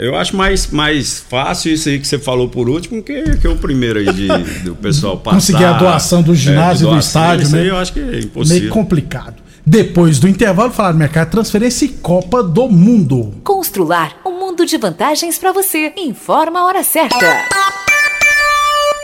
é, 0.03 0.07
eu 0.07 0.15
acho 0.15 0.35
mais, 0.35 0.67
mais 0.71 1.19
fácil 1.29 1.71
isso 1.73 1.89
aí 1.89 1.99
que 1.99 2.07
você 2.07 2.17
falou 2.17 2.49
por 2.49 2.67
último 2.67 3.03
que, 3.03 3.37
que 3.37 3.47
o 3.47 3.55
primeiro 3.55 3.99
aí 3.99 4.11
de, 4.13 4.27
do 4.63 4.75
pessoal 4.75 5.17
passar. 5.17 5.35
Conseguir 5.37 5.65
a 5.65 5.73
doação 5.73 6.23
do 6.23 6.33
ginásio 6.33 6.85
e 6.85 6.87
do 6.87 6.91
doação, 6.93 7.21
estádio, 7.21 7.43
isso 7.43 7.55
né? 7.55 7.61
aí 7.61 7.67
eu 7.67 7.77
acho 7.77 7.93
que 7.93 7.99
é 7.99 8.03
meio 8.03 8.23
impossível. 8.25 8.71
complicado. 8.71 9.35
Depois 9.65 10.19
do 10.19 10.27
intervalo, 10.27 10.71
falar 10.71 10.91
do 10.91 10.97
mercado 10.97 11.29
transferência 11.29 11.85
e 11.85 11.89
Copa 11.89 12.41
do 12.41 12.67
Mundo. 12.67 13.35
Constrular 13.43 14.13
um 14.25 14.40
mundo 14.61 14.65
de 14.65 14.77
vantagens 14.77 15.39
para 15.39 15.51
você. 15.51 15.91
Informa 15.97 16.59
a 16.59 16.65
hora 16.65 16.83
certa. 16.83 17.47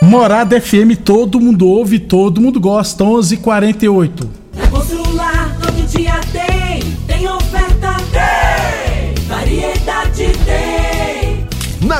Morada 0.00 0.60
FM, 0.60 0.94
todo 1.04 1.40
mundo 1.40 1.66
ouve, 1.66 1.98
todo 1.98 2.40
mundo 2.40 2.60
gosta. 2.60 3.04
11:48. 3.04 3.34
h 3.34 3.36
48 3.38 4.30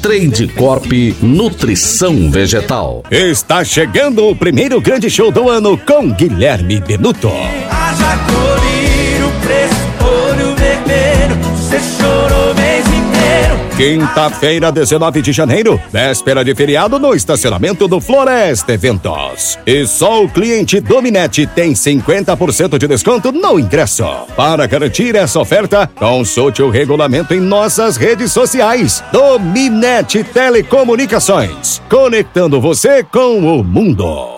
Trade 0.00 0.48
Corp 0.48 0.92
Nutrição 1.20 2.30
Vegetal. 2.30 3.02
Está 3.10 3.64
chegando 3.64 4.26
o 4.26 4.36
primeiro 4.36 4.80
grande 4.80 5.10
show 5.10 5.32
do 5.32 5.48
ano 5.48 5.76
com 5.76 6.10
Guilherme 6.10 6.80
Benuto. 6.80 7.28
Haja 7.28 8.16
colírio, 8.26 9.32
preço, 9.42 9.74
olho 10.04 10.54
vermelho. 10.54 11.36
Você 11.56 11.78
chorou. 11.80 12.47
Quinta-feira, 13.78 14.72
19 14.72 15.22
de 15.22 15.30
janeiro, 15.30 15.80
véspera 15.88 16.44
de 16.44 16.52
feriado 16.52 16.98
no 16.98 17.14
estacionamento 17.14 17.86
do 17.86 18.00
Floresta 18.00 18.72
Eventos. 18.72 19.56
E 19.64 19.86
só 19.86 20.24
o 20.24 20.28
cliente 20.28 20.80
Dominete 20.80 21.46
tem 21.46 21.74
50% 21.74 22.76
de 22.76 22.88
desconto 22.88 23.30
no 23.30 23.56
ingresso. 23.56 24.04
Para 24.34 24.66
garantir 24.66 25.14
essa 25.14 25.38
oferta, 25.38 25.88
consulte 25.94 26.60
o 26.60 26.70
regulamento 26.70 27.32
em 27.32 27.38
nossas 27.38 27.96
redes 27.96 28.32
sociais. 28.32 29.04
Dominete 29.12 30.24
Telecomunicações, 30.24 31.80
conectando 31.88 32.60
você 32.60 33.04
com 33.04 33.38
o 33.38 33.62
mundo. 33.62 34.37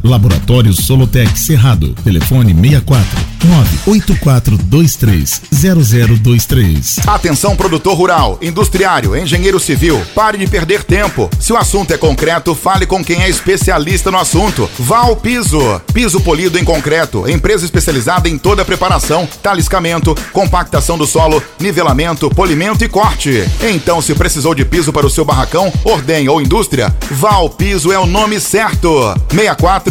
Laboratório 0.03 0.73
Solotec 0.73 1.37
Cerrado. 1.37 1.93
Telefone 2.03 2.53
64 2.53 3.31
98423 3.45 5.41
0023. 5.51 6.99
Atenção 7.07 7.55
produtor 7.55 7.95
rural, 7.95 8.37
industriário, 8.41 9.15
engenheiro 9.15 9.59
civil, 9.59 10.01
pare 10.13 10.37
de 10.37 10.47
perder 10.47 10.83
tempo. 10.83 11.29
Se 11.39 11.51
o 11.51 11.57
assunto 11.57 11.91
é 11.91 11.97
concreto, 11.97 12.53
fale 12.53 12.85
com 12.85 13.03
quem 13.03 13.21
é 13.21 13.29
especialista 13.29 14.11
no 14.11 14.17
assunto. 14.17 14.69
Val 14.77 15.15
Piso, 15.15 15.81
piso 15.93 16.21
polido 16.21 16.57
em 16.57 16.63
concreto, 16.63 17.29
empresa 17.29 17.65
especializada 17.65 18.29
em 18.29 18.37
toda 18.37 18.61
a 18.61 18.65
preparação, 18.65 19.27
taliscamento, 19.41 20.15
compactação 20.31 20.97
do 20.97 21.07
solo, 21.07 21.41
nivelamento, 21.59 22.29
polimento 22.29 22.83
e 22.83 22.89
corte. 22.89 23.43
Então, 23.61 24.01
se 24.01 24.13
precisou 24.13 24.53
de 24.53 24.65
piso 24.65 24.93
para 24.93 25.05
o 25.05 25.09
seu 25.09 25.25
barracão, 25.25 25.71
ordem 25.83 26.29
ou 26.29 26.41
indústria, 26.41 26.93
Val 27.09 27.49
Piso 27.49 27.91
é 27.91 27.99
o 27.99 28.05
nome 28.05 28.39
certo. 28.39 29.15
64 29.29 29.90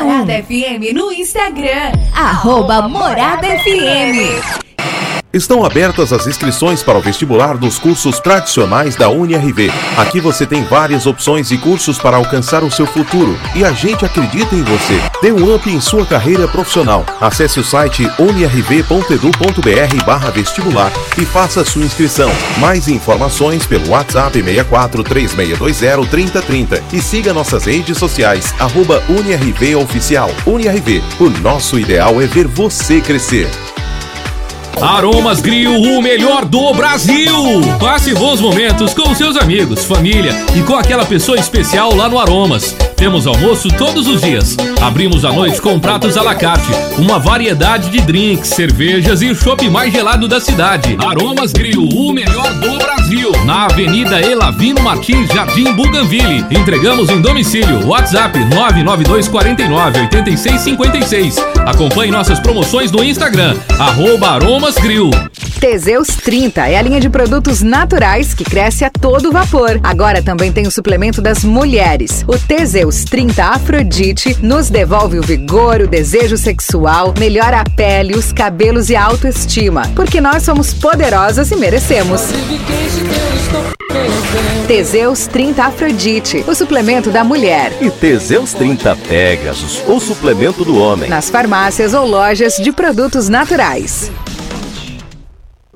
Morada 0.01 0.33
FM 0.33 0.93
no 0.93 1.11
Instagram. 1.11 1.93
Arroba 2.15 2.87
Morada 2.87 3.47
FM. 3.61 4.17
Estão 5.33 5.63
abertas 5.63 6.11
as 6.11 6.27
inscrições 6.27 6.83
para 6.83 6.97
o 6.97 7.01
vestibular 7.01 7.55
dos 7.55 7.79
cursos 7.79 8.19
tradicionais 8.19 8.97
da 8.97 9.07
UniRV. 9.07 9.71
Aqui 9.97 10.19
você 10.19 10.45
tem 10.45 10.65
várias 10.65 11.05
opções 11.05 11.51
e 11.51 11.57
cursos 11.57 11.97
para 11.97 12.17
alcançar 12.17 12.65
o 12.65 12.71
seu 12.71 12.85
futuro 12.85 13.39
e 13.55 13.63
a 13.63 13.71
gente 13.71 14.03
acredita 14.03 14.53
em 14.53 14.61
você. 14.61 14.99
Dê 15.21 15.31
um 15.31 15.55
up 15.55 15.69
em 15.69 15.79
sua 15.79 16.05
carreira 16.05 16.49
profissional. 16.49 17.05
Acesse 17.21 17.61
o 17.61 17.63
site 17.63 18.03
unirv.edu.br 18.19 20.05
vestibular 20.33 20.91
e 21.17 21.23
faça 21.23 21.63
sua 21.63 21.85
inscrição. 21.85 22.29
Mais 22.57 22.89
informações 22.89 23.65
pelo 23.65 23.87
WhatsApp 23.89 24.33
64 24.33 25.01
3620 25.01 26.09
3030 26.09 26.83
e 26.91 27.01
siga 27.01 27.33
nossas 27.33 27.63
redes 27.63 27.97
sociais 27.97 28.53
arroba 28.59 29.01
Oficial. 29.81 30.29
UniRV, 30.45 31.01
o 31.21 31.29
nosso 31.29 31.79
ideal 31.79 32.21
é 32.21 32.27
ver 32.27 32.47
você 32.47 32.99
crescer. 32.99 33.49
Aromas 34.79 35.41
Grill, 35.41 35.73
o 35.73 36.01
melhor 36.01 36.45
do 36.45 36.73
Brasil! 36.73 37.33
Passe 37.79 38.13
bons 38.13 38.39
momentos 38.39 38.93
com 38.93 39.13
seus 39.13 39.35
amigos, 39.35 39.83
família 39.83 40.33
e 40.55 40.61
com 40.61 40.75
aquela 40.75 41.05
pessoa 41.05 41.37
especial 41.37 41.95
lá 41.95 42.07
no 42.07 42.19
Aromas. 42.19 42.75
Temos 43.01 43.25
almoço 43.25 43.67
todos 43.79 44.07
os 44.07 44.21
dias. 44.21 44.55
Abrimos 44.79 45.25
à 45.25 45.33
noite 45.33 45.59
com 45.59 45.79
pratos 45.79 46.15
à 46.17 46.21
la 46.21 46.35
carte, 46.35 46.69
uma 46.99 47.17
variedade 47.17 47.89
de 47.89 47.99
drinks, 47.99 48.49
cervejas 48.49 49.23
e 49.23 49.31
o 49.31 49.35
chopp 49.35 49.67
mais 49.71 49.91
gelado 49.91 50.27
da 50.27 50.39
cidade. 50.39 50.95
Aromas 51.03 51.51
Grill, 51.51 51.81
o 51.81 52.13
melhor 52.13 52.53
do 52.59 52.77
Brasil. 52.77 53.31
Na 53.43 53.65
Avenida 53.65 54.21
Elavino 54.21 54.83
Martins, 54.83 55.27
Jardim 55.29 55.73
Buganville. 55.73 56.45
Entregamos 56.51 57.09
em 57.09 57.19
domicílio. 57.19 57.87
WhatsApp 57.87 58.37
99249 58.37 59.99
8656. 60.01 61.37
Acompanhe 61.65 62.11
nossas 62.11 62.39
promoções 62.39 62.91
no 62.91 63.03
Instagram, 63.03 63.57
arroba 63.79 64.29
Aromas 64.29 64.75
Grill. 64.75 65.09
Teseus 65.61 66.07
30 66.07 66.69
é 66.69 66.77
a 66.79 66.81
linha 66.81 66.99
de 66.99 67.07
produtos 67.07 67.61
naturais 67.61 68.33
que 68.33 68.43
cresce 68.43 68.83
a 68.83 68.89
todo 68.89 69.31
vapor. 69.31 69.79
Agora 69.83 70.19
também 70.19 70.51
tem 70.51 70.65
o 70.65 70.71
suplemento 70.71 71.21
das 71.21 71.43
mulheres. 71.43 72.25
O 72.27 72.35
Teseus 72.35 72.90
30 72.91 73.43
Afrodite 73.43 74.37
nos 74.41 74.69
devolve 74.69 75.17
o 75.17 75.21
vigor, 75.21 75.81
o 75.81 75.87
desejo 75.87 76.37
sexual, 76.37 77.13
melhora 77.17 77.61
a 77.61 77.63
pele, 77.63 78.15
os 78.15 78.33
cabelos 78.33 78.89
e 78.89 78.95
a 78.95 79.03
autoestima. 79.03 79.83
Porque 79.95 80.19
nós 80.19 80.43
somos 80.43 80.73
poderosas 80.73 81.49
e 81.51 81.55
merecemos. 81.55 82.21
Teseus 84.67 85.27
30 85.27 85.63
Afrodite, 85.63 86.43
o 86.47 86.53
suplemento 86.53 87.09
da 87.09 87.23
mulher. 87.23 87.73
E 87.81 87.89
Teseus 87.89 88.53
30 88.53 88.95
Pegasus, 89.07 89.81
o 89.87 89.99
suplemento 89.99 90.63
do 90.63 90.77
homem. 90.77 91.09
Nas 91.09 91.29
farmácias 91.29 91.93
ou 91.93 92.05
lojas 92.05 92.55
de 92.55 92.71
produtos 92.71 93.27
naturais. 93.27 94.11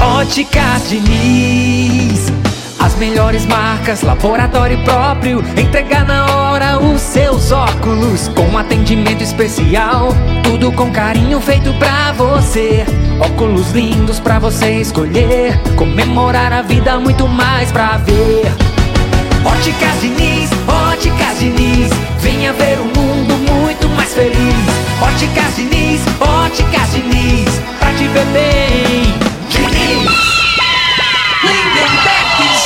Óticas 0.00 0.88
Diniz 0.88 2.32
as 2.78 2.94
melhores 2.94 3.44
marcas, 3.44 4.02
laboratório 4.02 4.78
próprio. 4.84 5.44
Entregar 5.56 6.06
na 6.06 6.24
hora 6.26 6.78
os 6.78 7.00
seus 7.00 7.50
óculos. 7.52 8.28
Com 8.28 8.56
atendimento 8.56 9.22
especial. 9.22 10.08
Tudo 10.42 10.72
com 10.72 10.90
carinho 10.90 11.40
feito 11.40 11.72
pra 11.74 12.12
você. 12.12 12.86
Óculos 13.20 13.72
lindos 13.72 14.20
pra 14.20 14.38
você 14.38 14.80
escolher. 14.80 15.60
Comemorar 15.76 16.52
a 16.52 16.62
vida, 16.62 16.98
muito 16.98 17.26
mais 17.28 17.70
pra 17.72 17.98
ver. 17.98 18.46
Óticas 19.44 20.00
Diniz, 20.00 20.48
Óticas 20.66 21.38
Diniz. 21.40 21.90
Venha 22.20 22.52
ver 22.52 22.78
um 22.78 22.86
mundo 22.86 23.34
muito 23.52 23.88
mais 23.90 24.14
feliz. 24.14 24.54
Óticas 25.02 25.56
Diniz, 25.56 26.00
Óticas 26.20 26.92
Diniz. 26.92 27.60
Pra 27.78 27.92
te 27.92 28.04
ver 28.08 28.24
bem. 28.26 29.07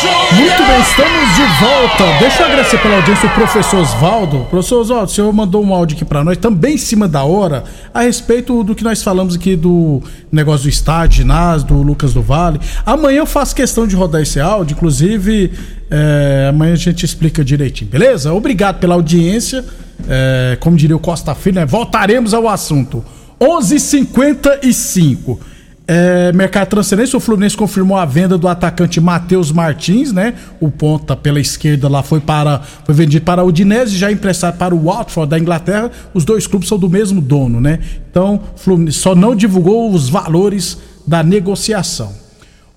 Muito 0.02 0.66
bem, 0.66 0.80
estamos 0.80 1.34
de 1.36 1.60
volta. 1.60 2.18
Deixa 2.18 2.42
eu 2.42 2.46
agradecer 2.46 2.78
pela 2.78 2.96
audiência 2.96 3.28
o 3.28 3.34
professor 3.34 3.80
Oswaldo. 3.80 4.46
Professor 4.50 4.80
Oswaldo, 4.80 5.06
o 5.06 5.14
senhor 5.14 5.32
mandou 5.32 5.64
um 5.64 5.72
áudio 5.72 5.94
aqui 5.94 6.04
para 6.04 6.24
nós, 6.24 6.36
também 6.38 6.74
em 6.74 6.78
cima 6.78 7.06
da 7.06 7.22
hora, 7.22 7.62
a 7.94 8.02
respeito 8.02 8.64
do 8.64 8.74
que 8.74 8.82
nós 8.82 9.00
falamos 9.00 9.36
aqui 9.36 9.54
do 9.54 10.02
negócio 10.30 10.64
do 10.64 10.68
estádio, 10.68 11.18
ginásio, 11.18 11.68
do 11.68 11.82
Lucas 11.82 12.12
do 12.12 12.20
Vale. 12.20 12.60
Amanhã 12.84 13.18
eu 13.18 13.26
faço 13.26 13.54
questão 13.54 13.86
de 13.86 13.94
rodar 13.94 14.22
esse 14.22 14.40
áudio, 14.40 14.74
inclusive 14.74 15.52
é, 15.88 16.48
amanhã 16.50 16.72
a 16.72 16.76
gente 16.76 17.04
explica 17.04 17.44
direitinho, 17.44 17.88
beleza? 17.88 18.32
Obrigado 18.32 18.80
pela 18.80 18.94
audiência. 18.94 19.64
É, 20.08 20.56
como 20.58 20.76
diria 20.76 20.96
o 20.96 20.98
Costa 20.98 21.32
Filho, 21.32 21.56
né? 21.56 21.66
voltaremos 21.66 22.34
ao 22.34 22.48
assunto. 22.48 23.04
11:55 23.40 24.50
h 24.50 24.72
55 24.72 25.51
é, 25.86 26.32
mercado 26.32 26.64
de 26.64 26.70
transferência, 26.70 27.16
o 27.16 27.20
Fluminense 27.20 27.56
confirmou 27.56 27.96
a 27.96 28.04
venda 28.04 28.38
do 28.38 28.46
atacante 28.46 29.00
Matheus 29.00 29.50
Martins, 29.50 30.12
né? 30.12 30.34
O 30.60 30.70
ponta 30.70 31.16
pela 31.16 31.40
esquerda 31.40 31.88
lá 31.88 32.02
foi 32.02 32.20
para 32.20 32.60
foi 32.84 32.94
vendido 32.94 33.24
para 33.24 33.42
o 33.42 33.48
Udinese, 33.48 33.96
já 33.96 34.10
emprestado 34.10 34.56
para 34.56 34.74
o 34.74 34.84
Watford 34.84 35.30
da 35.30 35.38
Inglaterra. 35.38 35.90
Os 36.14 36.24
dois 36.24 36.46
clubes 36.46 36.68
são 36.68 36.78
do 36.78 36.88
mesmo 36.88 37.20
dono, 37.20 37.60
né? 37.60 37.80
Então, 38.08 38.40
Fluminense 38.56 38.98
só 38.98 39.14
não 39.14 39.34
divulgou 39.34 39.92
os 39.92 40.08
valores 40.08 40.78
da 41.06 41.22
negociação. 41.22 42.12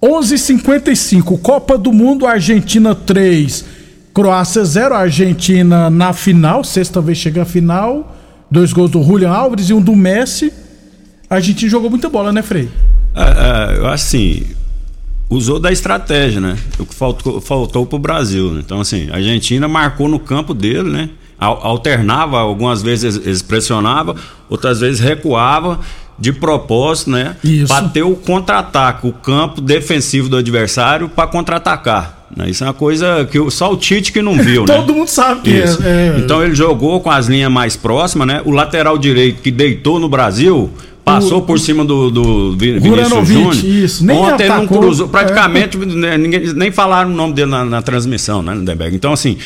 11:55 0.01 1.37
Copa 1.37 1.77
do 1.77 1.93
Mundo 1.93 2.25
Argentina 2.25 2.95
3, 2.95 3.65
Croácia 4.13 4.65
0, 4.65 4.95
Argentina 4.95 5.89
na 5.91 6.11
final, 6.11 6.63
sexta 6.63 7.01
vez 7.01 7.19
chega 7.19 7.43
a 7.43 7.45
final. 7.45 8.15
Dois 8.49 8.73
gols 8.73 8.91
do 8.91 9.03
Julian 9.03 9.31
Alves 9.31 9.69
e 9.69 9.73
um 9.73 9.81
do 9.81 9.95
Messi. 9.95 10.51
A 11.29 11.35
Argentina 11.35 11.69
jogou 11.69 11.89
muita 11.89 12.09
bola, 12.09 12.31
né, 12.31 12.41
Frei? 12.41 12.69
É, 13.15 13.21
é, 13.21 13.85
acho 13.85 13.87
assim, 13.87 14.43
usou 15.29 15.59
da 15.59 15.71
estratégia, 15.71 16.39
né? 16.39 16.57
O 16.77 16.85
que 16.85 16.93
faltou, 16.93 17.41
faltou 17.41 17.85
pro 17.85 17.97
Brasil. 17.97 18.51
Né? 18.51 18.61
Então, 18.63 18.81
assim, 18.81 19.09
a 19.11 19.15
Argentina 19.15 19.67
marcou 19.67 20.07
no 20.07 20.19
campo 20.19 20.53
dele, 20.53 20.89
né? 20.89 21.09
Alternava, 21.37 22.39
algumas 22.39 22.81
vezes 22.81 23.17
eles 23.17 23.41
pressionavam, 23.41 24.15
outras 24.49 24.79
vezes 24.79 25.01
recuava 25.01 25.79
de 26.17 26.31
propósito, 26.31 27.11
né? 27.11 27.35
Isso. 27.43 27.73
Ter 27.89 28.03
o 28.03 28.15
contra-ataque, 28.15 29.05
o 29.05 29.11
campo 29.11 29.59
defensivo 29.59 30.29
do 30.29 30.37
adversário 30.37 31.09
para 31.09 31.27
contra-atacar. 31.27 32.27
Né? 32.35 32.49
Isso 32.49 32.63
é 32.63 32.67
uma 32.67 32.73
coisa 32.73 33.27
que 33.29 33.51
só 33.51 33.71
o 33.71 33.77
Tite 33.77 34.13
que 34.13 34.21
não 34.21 34.33
viu, 34.41 34.65
né? 34.65 34.75
Todo 34.75 34.93
mundo 34.93 35.09
sabe 35.09 35.41
que 35.41 35.61
é, 35.61 35.65
é. 35.65 36.15
Então 36.19 36.41
ele 36.41 36.55
jogou 36.55 37.01
com 37.01 37.11
as 37.11 37.27
linhas 37.27 37.51
mais 37.51 37.75
próximas, 37.75 38.27
né? 38.27 38.41
O 38.45 38.51
lateral 38.51 38.97
direito 38.97 39.41
que 39.41 39.51
deitou 39.51 39.99
no 39.99 40.07
Brasil 40.07 40.71
Passou 41.05 41.43
por 41.43 41.59
cima 41.59 41.85
do, 41.85 42.09
do 42.09 42.57
Vinícius 42.57 43.27
Júnior. 43.27 43.53
Isso, 43.53 44.03
nem 44.03 44.17
Ontem 44.17 44.45
atacou, 44.45 44.55
ele 44.55 44.55
não 44.55 44.67
cruzou. 44.67 45.07
Praticamente 45.07 45.77
é. 45.77 46.17
ninguém, 46.17 46.53
nem 46.53 46.71
falaram 46.71 47.11
o 47.11 47.13
nome 47.13 47.33
dele 47.33 47.51
na, 47.51 47.63
na 47.63 47.81
transmissão, 47.81 48.41
né, 48.41 48.55
Lindenberg? 48.55 48.95
Então, 48.95 49.13
assim, 49.13 49.37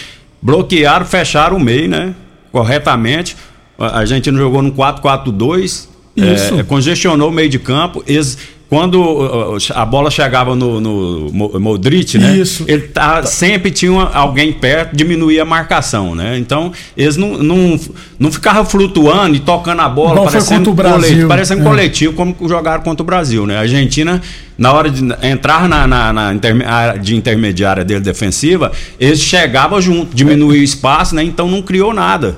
bloquearam, 0.42 1.06
fecharam 1.06 1.58
o 1.58 1.60
meio, 1.60 1.90
né? 1.90 2.16
Corretamente. 2.50 3.36
A 3.78 4.06
gente 4.06 4.32
não 4.32 4.40
jogou 4.40 4.62
no 4.62 4.72
4-4-2. 4.72 5.88
É, 6.18 6.64
congestionou 6.64 7.30
o 7.30 7.32
meio 7.32 7.50
de 7.50 7.60
campo. 7.60 8.04
Eles 8.08 8.38
quando 8.70 9.02
uh, 9.02 9.56
uh, 9.56 9.58
a 9.74 9.84
bola 9.84 10.12
chegava 10.12 10.56
no, 10.56 10.80
no 10.80 11.60
Modric, 11.60 12.20
né? 12.20 12.38
Isso. 12.38 12.66
Ele 12.68 12.84
tá, 12.84 13.24
sempre 13.24 13.72
tinha 13.72 14.00
alguém 14.14 14.54
perto, 14.54 14.96
diminuía 14.96 15.42
a 15.42 15.46
marcação, 15.46 16.14
né? 16.14 16.38
Então, 16.38 16.72
eles 16.96 17.18
não, 17.18 17.38
não, 17.40 17.80
não 18.20 18.32
ficavam 18.32 18.64
flutuando 18.64 19.36
e 19.36 19.40
tocando 19.40 19.82
a 19.82 19.90
bola, 19.90 20.24
parecendo, 20.24 20.72
coletivo, 20.76 21.28
parecendo 21.28 21.62
É. 21.62 21.64
coletivo, 21.66 22.14
como 22.14 22.36
jogaram 22.48 22.84
contra 22.84 23.02
o 23.02 23.06
Brasil, 23.06 23.48
né? 23.48 23.58
A 23.58 23.62
Argentina, 23.62 24.22
na 24.56 24.72
hora 24.72 24.90
de 24.92 25.04
entrar 25.24 25.68
na, 25.68 25.88
na, 25.88 26.14
na 26.14 26.34
interme- 26.34 26.64
área 26.66 27.00
de 27.02 27.16
intermediária 27.16 27.84
dele 27.84 28.02
defensiva, 28.02 28.72
eles 29.00 29.20
chegavam 29.20 29.82
junto, 29.82 30.16
diminuía 30.16 30.62
o 30.62 30.64
espaço, 30.64 31.16
né? 31.16 31.24
Então 31.24 31.48
não 31.50 31.64
criou 31.64 31.92
nada. 31.92 32.38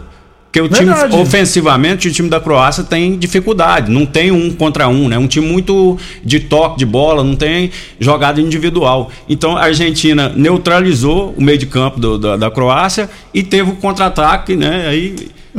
Porque 0.51 0.59
o 0.59 0.67
time, 0.67 0.91
Verdade. 0.91 1.15
ofensivamente, 1.15 2.09
o 2.09 2.11
time 2.11 2.27
da 2.27 2.37
Croácia 2.37 2.83
tem 2.83 3.17
dificuldade. 3.17 3.89
Não 3.89 4.05
tem 4.05 4.31
um 4.31 4.51
contra 4.51 4.89
um, 4.89 5.07
né? 5.07 5.17
Um 5.17 5.25
time 5.27 5.47
muito 5.47 5.97
de 6.25 6.41
toque 6.41 6.77
de 6.79 6.85
bola, 6.85 7.23
não 7.23 7.37
tem 7.37 7.71
jogada 8.01 8.41
individual. 8.41 9.09
Então 9.29 9.55
a 9.55 9.61
Argentina 9.61 10.27
neutralizou 10.35 11.33
o 11.37 11.41
meio 11.41 11.57
de 11.57 11.65
campo 11.67 12.01
do- 12.01 12.17
da, 12.17 12.35
da 12.35 12.51
Croácia 12.51 13.09
e 13.33 13.41
teve 13.43 13.71
o 13.71 13.75
contra-ataque, 13.77 14.57
né? 14.57 14.87
Aí, 14.89 15.15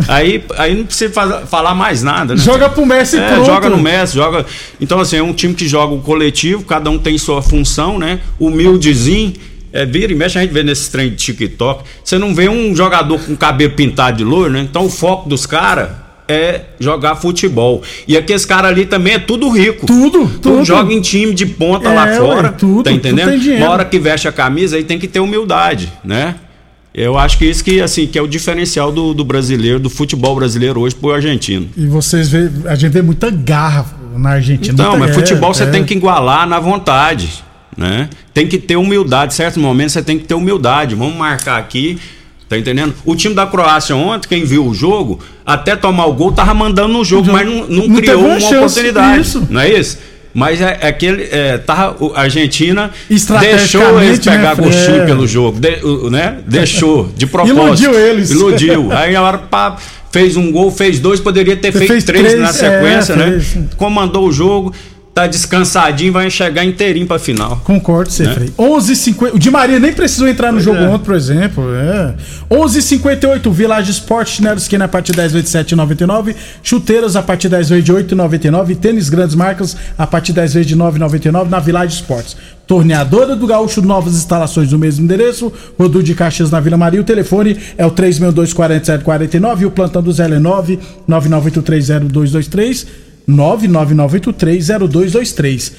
aí, 0.08 0.44
aí 0.58 0.74
não 0.74 0.84
precisa 0.84 1.10
falar 1.46 1.74
mais 1.74 2.02
nada, 2.02 2.34
né? 2.34 2.42
Joga 2.42 2.68
pro 2.68 2.84
Messi 2.84 3.16
É, 3.18 3.28
pronto. 3.32 3.46
joga 3.46 3.70
no 3.70 3.78
Messi, 3.78 4.14
joga. 4.14 4.44
Então, 4.78 5.00
assim, 5.00 5.16
é 5.16 5.22
um 5.22 5.32
time 5.32 5.54
que 5.54 5.66
joga 5.66 5.94
o 5.94 6.02
coletivo, 6.02 6.64
cada 6.64 6.90
um 6.90 6.98
tem 6.98 7.16
sua 7.16 7.40
função, 7.40 7.98
né? 7.98 8.20
Humildezinho. 8.38 9.32
É, 9.72 9.86
vira 9.86 10.12
e 10.12 10.14
mexe, 10.14 10.38
a 10.38 10.42
gente 10.42 10.52
vê 10.52 10.62
nesse 10.62 10.90
trem 10.90 11.10
de 11.10 11.16
TikTok. 11.16 11.84
Você 12.04 12.18
não 12.18 12.34
vê 12.34 12.48
um 12.48 12.74
jogador 12.76 13.18
com 13.20 13.34
cabelo 13.34 13.72
pintado 13.72 14.18
de 14.18 14.24
loiro, 14.24 14.52
né? 14.52 14.60
Então 14.60 14.84
o 14.84 14.90
foco 14.90 15.28
dos 15.28 15.46
caras 15.46 15.88
é 16.28 16.62
jogar 16.78 17.16
futebol. 17.16 17.82
E 18.06 18.16
aqueles 18.16 18.44
caras 18.46 18.70
ali 18.70 18.86
também 18.86 19.14
é 19.14 19.18
tudo 19.18 19.48
rico. 19.50 19.86
Tudo, 19.86 20.26
tudo. 20.40 20.64
joga 20.64 20.92
em 20.92 21.00
time 21.00 21.34
de 21.34 21.46
ponta 21.46 21.88
É, 21.88 21.94
lá 21.94 22.04
ué, 22.04 22.16
fora. 22.18 22.52
tudo, 22.52 22.82
tá 22.84 22.90
tudo 22.90 22.96
entendendo? 22.98 23.38
dinheiro. 23.38 23.64
Na 23.64 23.70
hora 23.70 23.84
que 23.84 23.98
veste 23.98 24.28
a 24.28 24.32
camisa, 24.32 24.76
aí 24.76 24.84
tem 24.84 24.98
que 24.98 25.08
ter 25.08 25.20
humildade, 25.20 25.92
né? 26.04 26.36
Eu 26.94 27.16
acho 27.18 27.38
que 27.38 27.46
isso 27.46 27.64
que, 27.64 27.80
assim, 27.80 28.06
que 28.06 28.18
é 28.18 28.22
o 28.22 28.26
diferencial 28.26 28.92
do, 28.92 29.14
do 29.14 29.24
brasileiro, 29.24 29.78
do 29.80 29.88
futebol 29.88 30.36
brasileiro 30.36 30.80
hoje 30.80 30.94
pro 30.94 31.10
argentino. 31.12 31.66
E 31.74 31.86
vocês 31.86 32.28
vê, 32.28 32.50
a 32.66 32.74
gente 32.74 32.92
vê 32.92 33.00
muita 33.00 33.30
garra 33.30 33.86
na 34.14 34.32
Argentina. 34.32 34.74
Muita- 34.76 34.98
mas 34.98 35.14
futebol 35.14 35.50
é, 35.50 35.54
você 35.54 35.62
é. 35.64 35.66
tem 35.70 35.84
que 35.84 35.94
igualar 35.94 36.46
na 36.46 36.60
vontade, 36.60 37.42
né? 37.76 38.08
Tem 38.34 38.46
que 38.46 38.58
ter 38.58 38.76
humildade, 38.76 39.32
em 39.32 39.36
certos 39.36 39.60
momentos 39.60 39.92
você 39.94 40.02
tem 40.02 40.18
que 40.18 40.24
ter 40.24 40.34
humildade. 40.34 40.94
Vamos 40.94 41.14
marcar 41.16 41.58
aqui, 41.58 41.98
tá 42.48 42.58
entendendo? 42.58 42.94
O 43.04 43.14
time 43.16 43.34
da 43.34 43.46
Croácia 43.46 43.94
ontem, 43.96 44.28
quem 44.28 44.44
viu 44.44 44.66
o 44.66 44.74
jogo, 44.74 45.20
até 45.44 45.74
tomar 45.76 46.06
o 46.06 46.12
gol 46.12 46.32
tava 46.32 46.52
mandando 46.54 46.92
no 46.92 47.04
jogo, 47.04 47.30
mas 47.32 47.46
não, 47.46 47.66
não 47.66 47.88
Não 47.88 47.96
criou 47.96 48.24
uma 48.26 48.40
chance, 48.40 48.54
oportunidade, 48.56 49.20
isso. 49.22 49.46
não 49.50 49.60
é 49.60 49.70
isso? 49.70 49.98
Mas 50.34 50.62
é, 50.62 50.78
é 50.80 50.86
aquele, 50.88 51.24
é, 51.24 51.60
o- 52.00 52.12
a 52.14 52.22
Argentina 52.22 52.90
deixou 53.40 54.00
eles 54.02 54.18
né, 54.24 54.32
pegar 54.36 54.56
Fred? 54.56 54.70
gostinho 54.70 55.04
pelo 55.04 55.26
jogo, 55.26 55.60
de- 55.60 56.10
né? 56.10 56.38
Deixou, 56.46 57.10
de 57.14 57.26
propósito. 57.28 57.58
Iludiu 57.84 57.94
eles. 57.98 58.30
Iludiu. 58.30 58.92
Aí 58.96 59.14
a 59.14 59.20
hora 59.20 59.36
pá, 59.36 59.76
fez 60.10 60.34
um 60.38 60.50
gol, 60.50 60.70
fez 60.70 60.98
dois, 61.00 61.20
poderia 61.20 61.54
ter 61.54 61.70
feito 61.70 61.86
três, 61.86 62.04
três, 62.04 62.38
na 62.38 62.48
é, 62.48 62.52
sequência, 62.52 63.14
né? 63.14 63.30
fez. 63.40 63.58
Comandou 63.76 64.26
o 64.26 64.32
jogo, 64.32 64.72
tá 65.14 65.26
descansadinho, 65.26 66.12
vai 66.12 66.30
chegar 66.30 66.64
inteirinho 66.64 67.06
pra 67.06 67.18
final. 67.18 67.60
Concordo, 67.64 68.10
você, 68.10 68.24
Né? 68.24 68.32
Frei. 68.32 68.48
11h50. 68.58 69.34
O 69.34 69.38
Di 69.38 69.50
Maria 69.50 69.78
nem 69.78 69.92
precisou 69.92 70.26
entrar 70.26 70.50
no 70.50 70.60
jogo 70.60 70.78
é. 70.78 70.88
ontem, 70.88 71.04
por 71.04 71.14
exemplo. 71.14 71.64
É. 71.74 72.14
11h58, 72.50 73.50
Village 73.50 73.90
Sport, 73.90 74.28
chinelo 74.28 74.58
skin 74.58 74.76
a 74.76 74.88
partir 74.88 75.12
de 75.12 75.18
10 75.18 75.32
vezes 75.32 75.52
de 75.52 75.58
7,99. 75.58 76.34
Chuteiras 76.62 77.14
a 77.14 77.22
partir 77.22 77.48
de 77.48 77.56
10 77.56 77.68
vezes 77.68 77.84
de 77.84 77.92
8,99. 77.92 78.76
Tênis 78.76 79.10
grandes 79.10 79.34
marcas 79.34 79.76
a 79.98 80.06
partir 80.06 80.32
de 80.32 80.36
10 80.36 80.54
vezes 80.54 80.68
de 80.68 80.76
9,99 80.76 81.48
na 81.48 81.60
Village 81.60 81.94
Sports. 81.96 82.36
Torneadora 82.66 83.36
do 83.36 83.46
Gaúcho, 83.46 83.82
novas 83.82 84.14
instalações 84.14 84.72
no 84.72 84.78
mesmo 84.78 85.04
endereço. 85.04 85.52
Rodul 85.78 86.02
de 86.02 86.14
Caxias 86.14 86.50
na 86.50 86.58
Vila 86.58 86.78
Maria. 86.78 87.02
O 87.02 87.04
telefone 87.04 87.58
é 87.76 87.84
o 87.84 87.90
362-4749 87.90 89.60
e 89.60 89.66
o 89.66 89.70
plantão 89.70 90.02
do 90.02 90.10
Zé 90.10 90.24
é 90.24 90.38
9 90.38 90.78
99830223 91.06 92.86
999830223. 93.28 95.72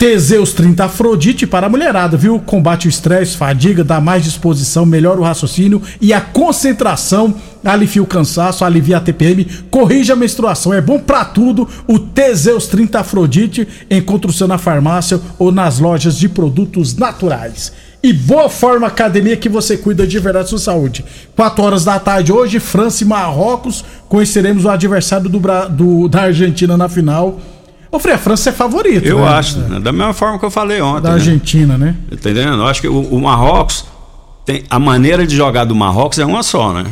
Teseus 0.00 0.54
30 0.54 0.86
Afrodite 0.86 1.46
para 1.46 1.66
a 1.66 1.68
mulherada, 1.68 2.16
viu? 2.16 2.38
Combate 2.38 2.86
o 2.86 2.88
estresse, 2.88 3.36
fadiga, 3.36 3.84
dá 3.84 4.00
mais 4.00 4.24
disposição, 4.24 4.86
melhora 4.86 5.20
o 5.20 5.22
raciocínio 5.22 5.82
e 6.00 6.14
a 6.14 6.22
concentração, 6.22 7.34
alivia 7.62 8.02
o 8.02 8.06
cansaço, 8.06 8.64
alivia 8.64 8.96
a 8.96 9.00
TPM, 9.00 9.44
corrige 9.70 10.10
a 10.10 10.16
menstruação, 10.16 10.72
é 10.72 10.80
bom 10.80 10.98
pra 10.98 11.26
tudo. 11.26 11.68
O 11.86 11.98
Teseus 11.98 12.66
30 12.66 13.00
Afrodite 13.00 13.68
encontra 13.90 14.30
o 14.30 14.32
seu 14.32 14.48
na 14.48 14.56
farmácia 14.56 15.20
ou 15.38 15.52
nas 15.52 15.78
lojas 15.78 16.16
de 16.16 16.30
produtos 16.30 16.96
naturais. 16.96 17.70
E 18.02 18.12
Boa 18.12 18.48
Forma 18.48 18.86
Academia 18.86 19.36
que 19.36 19.48
você 19.48 19.76
cuida 19.76 20.06
de 20.06 20.18
verdade 20.18 20.44
da 20.44 20.48
sua 20.48 20.58
saúde. 20.58 21.04
4 21.36 21.62
horas 21.64 21.84
da 21.84 21.98
tarde 22.00 22.32
hoje, 22.32 22.58
França 22.58 23.04
e 23.04 23.06
Marrocos. 23.06 23.84
Conheceremos 24.08 24.64
o 24.64 24.70
adversário 24.70 25.28
do, 25.28 25.38
Bra- 25.38 25.66
do- 25.66 26.08
da 26.08 26.22
Argentina 26.22 26.76
na 26.76 26.88
final. 26.88 27.38
Ô, 27.92 27.98
Frei, 27.98 28.14
a 28.14 28.18
França 28.18 28.50
é 28.50 28.52
favorito. 28.52 29.04
Eu 29.06 29.18
né? 29.18 29.28
acho, 29.28 29.58
né? 29.58 29.80
da 29.80 29.92
mesma 29.92 30.14
forma 30.14 30.38
que 30.38 30.44
eu 30.44 30.50
falei 30.50 30.80
ontem. 30.80 31.02
Da 31.02 31.08
né? 31.10 31.14
Argentina, 31.16 31.76
né? 31.76 31.94
Tá 32.08 32.14
entendendo? 32.30 32.54
Eu 32.62 32.66
acho 32.66 32.80
que 32.80 32.88
o, 32.88 33.00
o 33.00 33.20
Marrocos 33.20 33.84
tem 34.46 34.64
a 34.70 34.78
maneira 34.78 35.26
de 35.26 35.36
jogar 35.36 35.64
do 35.64 35.74
Marrocos 35.74 36.18
é 36.18 36.24
uma 36.24 36.42
só, 36.42 36.72
né? 36.72 36.84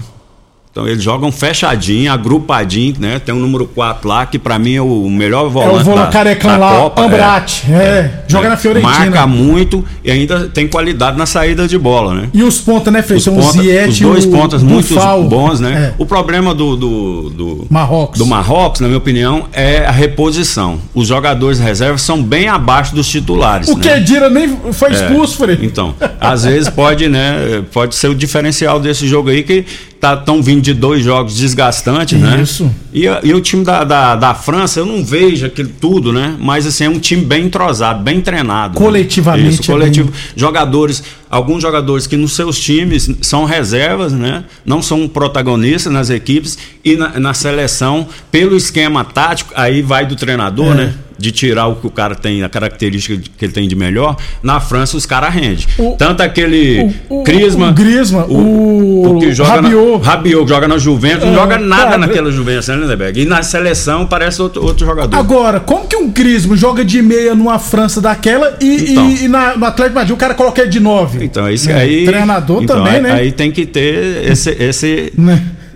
Então 0.78 0.86
eles 0.86 1.02
jogam 1.02 1.32
fechadinho, 1.32 2.12
agrupadinho, 2.12 2.94
né? 3.00 3.18
Tem 3.18 3.34
o 3.34 3.38
número 3.38 3.66
4 3.66 4.08
lá, 4.08 4.24
que 4.24 4.38
pra 4.38 4.60
mim 4.60 4.76
é 4.76 4.80
o 4.80 5.10
melhor 5.10 5.48
volante. 5.50 5.78
é 5.78 5.80
o 5.80 5.84
volante 5.84 6.12
carecão 6.12 6.50
da 6.52 6.56
lá, 6.56 6.76
Copa, 6.82 7.02
Ambrate. 7.02 7.64
É, 7.68 8.22
joga 8.28 8.48
na 8.50 8.56
Fiorentina. 8.56 8.92
Marca 8.96 9.26
muito 9.26 9.84
e 10.04 10.10
ainda 10.12 10.48
tem 10.48 10.68
qualidade 10.68 11.18
na 11.18 11.26
saída 11.26 11.66
de 11.66 11.76
bola, 11.76 12.14
né? 12.14 12.28
E 12.32 12.44
os 12.44 12.60
pontas, 12.60 12.92
né, 12.92 13.02
Frei? 13.02 13.18
Os, 13.18 13.24
São 13.24 13.34
ponta- 13.34 13.58
os 13.58 13.98
dois 13.98 14.24
o 14.24 14.30
pontas 14.30 14.62
muito 14.62 14.94
bons, 15.28 15.58
né? 15.58 15.88
É. 15.88 15.94
O 16.00 16.06
problema 16.06 16.54
do, 16.54 16.76
do, 16.76 17.30
do 17.30 17.66
Marrocos. 17.68 18.16
do 18.16 18.24
Marrocos, 18.24 18.80
na 18.80 18.86
minha 18.86 18.98
opinião, 18.98 19.46
é 19.52 19.84
a 19.84 19.90
reposição. 19.90 20.78
Os 20.94 21.08
jogadores 21.08 21.58
reservas 21.58 22.02
são 22.02 22.22
bem 22.22 22.46
abaixo 22.46 22.94
dos 22.94 23.08
titulares. 23.08 23.68
O 23.68 23.76
né? 23.76 23.82
Kedira 23.82 24.30
nem 24.30 24.56
foi 24.72 24.90
É, 24.90 24.92
expulso, 24.92 25.38
Frei. 25.38 25.58
Então, 25.60 25.92
às 26.20 26.44
vezes 26.44 26.68
pode, 26.70 27.08
né? 27.08 27.64
Pode 27.72 27.96
ser 27.96 28.06
o 28.06 28.14
diferencial 28.14 28.78
desse 28.78 29.08
jogo 29.08 29.30
aí 29.30 29.42
que 29.42 29.64
tá 30.00 30.16
tão 30.16 30.42
vindo 30.42 30.62
de 30.62 30.72
dois 30.72 31.02
jogos 31.02 31.36
desgastantes, 31.36 32.18
né? 32.18 32.40
Isso. 32.40 32.70
E, 32.92 33.04
e 33.22 33.34
o 33.34 33.40
time 33.40 33.64
da, 33.64 33.84
da, 33.84 34.16
da 34.16 34.34
França, 34.34 34.80
eu 34.80 34.86
não 34.86 35.04
vejo 35.04 35.46
aquilo 35.46 35.70
tudo, 35.80 36.12
né? 36.12 36.36
Mas 36.38 36.66
assim, 36.66 36.84
é 36.84 36.88
um 36.88 36.98
time 36.98 37.24
bem 37.24 37.46
entrosado, 37.46 38.02
bem 38.02 38.20
treinado. 38.20 38.74
né? 38.78 38.84
Coletivamente 38.84 39.60
Isso, 39.60 39.70
é 39.70 39.74
coletivo. 39.74 40.12
Jogadores, 40.36 41.02
alguns 41.30 41.62
jogadores 41.62 42.06
que 42.06 42.16
nos 42.16 42.32
seus 42.34 42.58
times 42.58 43.10
são 43.22 43.44
reservas, 43.44 44.12
né? 44.12 44.44
Não 44.64 44.80
são 44.82 45.06
protagonistas 45.08 45.92
nas 45.92 46.10
equipes 46.10 46.58
e 46.84 46.96
na, 46.96 47.18
na 47.20 47.34
seleção, 47.34 48.06
pelo 48.30 48.56
esquema 48.56 49.04
tático, 49.04 49.52
aí 49.56 49.82
vai 49.82 50.06
do 50.06 50.16
treinador, 50.16 50.72
É. 50.72 50.74
né? 50.74 50.94
De 51.20 51.32
tirar 51.32 51.66
o 51.66 51.74
que 51.74 51.84
o 51.84 51.90
cara 51.90 52.14
tem, 52.14 52.44
a 52.44 52.48
característica 52.48 53.20
que 53.36 53.44
ele 53.44 53.50
tem 53.52 53.66
de 53.66 53.74
melhor. 53.74 54.16
Na 54.40 54.60
França, 54.60 54.96
os 54.96 55.04
caras 55.04 55.34
rendem. 55.34 55.66
Tanto 55.98 56.22
aquele 56.22 56.94
o- 57.08 57.24
Crisma. 57.24 57.70
o 57.70 57.72
Griezmann, 57.72 58.24
o 58.28 59.18
que 59.20 59.32
joga 59.32 59.60
Rabiot. 59.60 59.98
Na, 59.98 60.04
Rabiot, 60.12 60.42
que 60.44 60.48
joga 60.48 60.68
na 60.68 60.78
Juventus, 60.78 61.24
não 61.24 61.32
É, 61.32 61.34
joga 61.34 61.58
nada 61.58 61.84
cara. 61.86 61.98
naquela 61.98 62.30
Juventus, 62.30 62.68
né, 62.68 62.76
Lindeberg? 62.76 63.20
E 63.20 63.24
na 63.24 63.42
seleção 63.42 64.06
parece 64.06 64.40
outro, 64.40 64.62
outro 64.64 64.86
jogador. 64.86 65.16
Agora, 65.16 65.58
como 65.58 65.88
que 65.88 65.96
um 65.96 66.08
Griezmann 66.08 66.56
joga 66.56 66.84
de 66.84 67.02
meia 67.02 67.34
numa 67.34 67.58
França 67.58 68.00
daquela 68.00 68.56
e, 68.60 68.92
Então. 68.92 69.10
e- 69.10 69.24
e 69.24 69.28
na- 69.28 69.56
no 69.56 69.66
Atlético 69.66 69.96
Madrid 69.96 70.14
o 70.14 70.16
cara 70.16 70.34
coloca 70.34 70.60
ele 70.62 70.70
de 70.70 70.78
nove? 70.78 71.17
Então, 71.24 71.46
é 71.46 71.54
isso 71.54 71.70
É, 71.70 71.74
aí. 71.74 72.04
Treinador 72.04 72.62
então, 72.62 72.76
também, 72.76 72.94
aí, 72.94 73.00
né? 73.02 73.12
Aí 73.12 73.32
tem 73.32 73.50
que 73.50 73.66
ter 73.66 74.24
esse, 74.30 74.50
esse, 74.50 75.12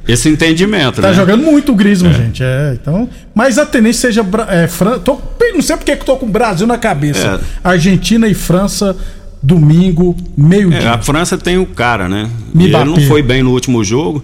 esse 0.07 0.29
entendimento, 0.29 1.01
Tá 1.01 1.09
né? 1.09 1.15
jogando 1.15 1.43
muito 1.45 1.73
o 1.73 1.75
Griezmann, 1.75 2.13
gente. 2.13 2.43
É, 2.43 2.77
então. 2.81 3.09
Mas 3.35 3.59
a 3.59 3.67
tendência 3.67 4.09
seja 4.09 4.27
é, 4.49 4.67
Fran... 4.67 4.99
tô, 4.99 5.21
não 5.55 5.63
sei 5.63 5.77
porque 5.77 5.97
que 5.97 6.05
tô 6.05 6.17
com 6.17 6.27
o 6.27 6.29
Brasil 6.29 6.67
na 6.67 6.79
cabeça. 6.79 7.41
Argentina 7.63 8.27
e 8.29 8.35
França, 8.35 8.97
domingo, 9.43 10.17
meio-dia. 10.37 10.81
É, 10.81 10.89
a 10.89 10.99
França 10.99 11.37
tem 11.37 11.59
o 11.59 11.67
cara, 11.67 12.09
né? 12.09 12.29
E 12.55 12.65
ele 12.65 12.85
não 12.85 13.01
foi 13.03 13.23
bem 13.23 13.43
no 13.43 13.51
último 13.51 13.83
jogo. 13.85 14.23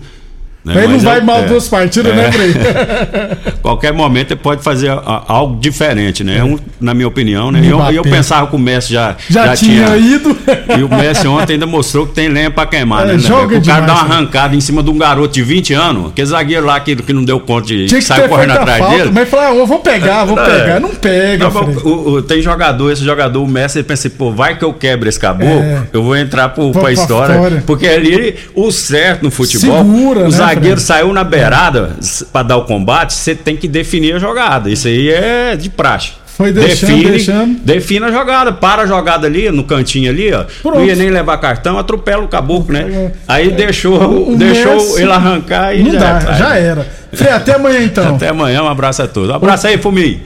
Né? 0.64 0.84
Ele 0.84 0.92
não 0.94 0.98
vai 1.00 1.18
é- 1.18 1.20
mal 1.22 1.38
é, 1.40 1.46
duas 1.46 1.68
partidas, 1.68 2.12
é. 2.12 2.16
né, 2.16 2.32
Frei? 2.32 2.52
Qualquer 3.62 3.92
momento 3.92 4.32
ele 4.32 4.40
pode 4.40 4.62
fazer 4.62 4.90
a- 4.90 5.22
algo 5.26 5.58
diferente, 5.60 6.22
né? 6.24 6.42
Um, 6.42 6.58
na 6.80 6.94
minha 6.94 7.08
opinião, 7.08 7.50
né? 7.50 7.60
E 7.62 7.68
eu, 7.68 7.78
eu 7.92 8.02
pensava 8.02 8.46
que 8.46 8.56
o 8.56 8.58
Messi 8.58 8.92
já, 8.92 9.16
Já 9.28 9.54
tinha 9.56 9.96
ido. 9.96 10.36
E 10.78 10.82
o 10.82 10.88
Messi 10.88 11.26
ontem 11.26 11.54
ainda 11.54 11.66
mostrou 11.66 12.06
que 12.06 12.14
tem 12.14 12.28
lenha 12.28 12.50
pra 12.50 12.66
queimar, 12.66 13.08
É, 13.08 13.12
né? 13.12 13.18
joga 13.18 13.56
o 13.58 13.62
cara 13.64 13.80
demais, 13.80 13.86
dá 13.86 13.92
uma 13.94 14.04
né? 14.04 14.14
arrancada 14.14 14.54
em 14.54 14.60
cima 14.60 14.82
de 14.82 14.90
um 14.90 14.98
garoto 14.98 15.32
de 15.34 15.42
20 15.42 15.72
anos, 15.72 16.10
aquele 16.10 16.26
zagueiro 16.26 16.66
lá 16.66 16.78
que, 16.80 16.94
que 16.96 17.12
não 17.12 17.24
deu 17.24 17.40
conta 17.40 17.66
de. 17.68 17.86
Tinha 17.86 18.00
que 18.00 18.06
saiu 18.06 18.28
correndo 18.28 18.52
atrás 18.52 18.78
falta, 18.78 18.96
dele. 18.98 19.10
mas 19.12 19.28
falar, 19.28 19.48
ah, 19.48 19.64
vou 19.64 19.78
pegar, 19.78 20.24
vou 20.24 20.38
É. 20.38 20.44
pegar. 20.44 20.80
Não 20.80 20.90
pega, 20.90 21.48
Não, 21.48 21.62
o- 21.84 22.10
o- 22.14 22.22
tem 22.22 22.40
jogador, 22.42 22.90
esse 22.92 23.02
jogador, 23.04 23.42
o 23.42 23.46
Messi, 23.46 23.78
ele 23.78 23.84
pensa, 23.84 24.10
pô, 24.10 24.30
vai 24.32 24.56
que 24.58 24.64
eu 24.64 24.72
quebro 24.72 25.08
esse 25.08 25.18
caboclo, 25.18 25.62
É. 25.62 25.82
eu 25.92 26.02
vou 26.02 26.16
entrar 26.16 26.50
pro, 26.50 26.64
Vou 26.64 26.72
pra 26.72 26.82
pra 26.82 26.92
história. 26.92 27.62
Porque 27.66 27.86
ali, 27.86 28.34
o 28.54 28.70
certo 28.70 29.22
no 29.22 29.30
futebol, 29.30 29.78
Segura, 29.78 30.20
o 30.20 30.24
né, 30.24 30.30
zagueiro 30.54 30.80
saiu 30.80 31.12
na 31.12 31.24
beirada 31.24 31.96
pra 32.32 32.42
dar 32.42 32.56
o 32.56 32.64
combate, 32.64 33.12
você 33.14 33.34
tem 33.34 33.56
que 33.56 33.66
definir 33.68 34.14
a 34.14 34.18
jogada. 34.18 34.70
Isso 34.70 34.88
aí 34.88 35.10
é 35.10 35.56
de 35.56 35.68
praxe. 35.70 36.12
Foi 36.26 36.52
deixando, 36.52 36.90
define, 36.90 37.10
deixando. 37.10 37.60
define 37.64 38.04
a 38.04 38.12
jogada, 38.12 38.52
para 38.52 38.82
a 38.82 38.86
jogada 38.86 39.26
ali, 39.26 39.50
no 39.50 39.64
cantinho 39.64 40.08
ali, 40.08 40.32
ó. 40.32 40.44
Pronto. 40.62 40.78
Não 40.78 40.84
ia 40.84 40.94
nem 40.94 41.10
levar 41.10 41.36
cartão, 41.38 41.76
atropela 41.76 42.22
o 42.22 42.28
caboclo, 42.28 42.72
né? 42.72 43.10
Aí 43.26 43.50
deixou, 43.50 44.30
O 44.30 44.36
deixou 44.36 44.74
Messi- 44.74 45.02
ele 45.02 45.10
arrancar 45.10 45.74
e 45.74 45.82
Não 45.82 45.90
já, 45.90 45.98
dá, 46.18 46.32
já 46.34 46.56
era. 46.56 46.86
Frei, 47.12 47.32
até 47.32 47.54
amanhã 47.56 47.82
então. 47.82 48.14
Até 48.14 48.28
amanhã, 48.28 48.62
um 48.62 48.68
abraço 48.68 49.02
a 49.02 49.08
todos. 49.08 49.30
Um 49.30 49.34
abraço 49.34 49.66
aí, 49.66 49.78
Fumi. 49.78 50.22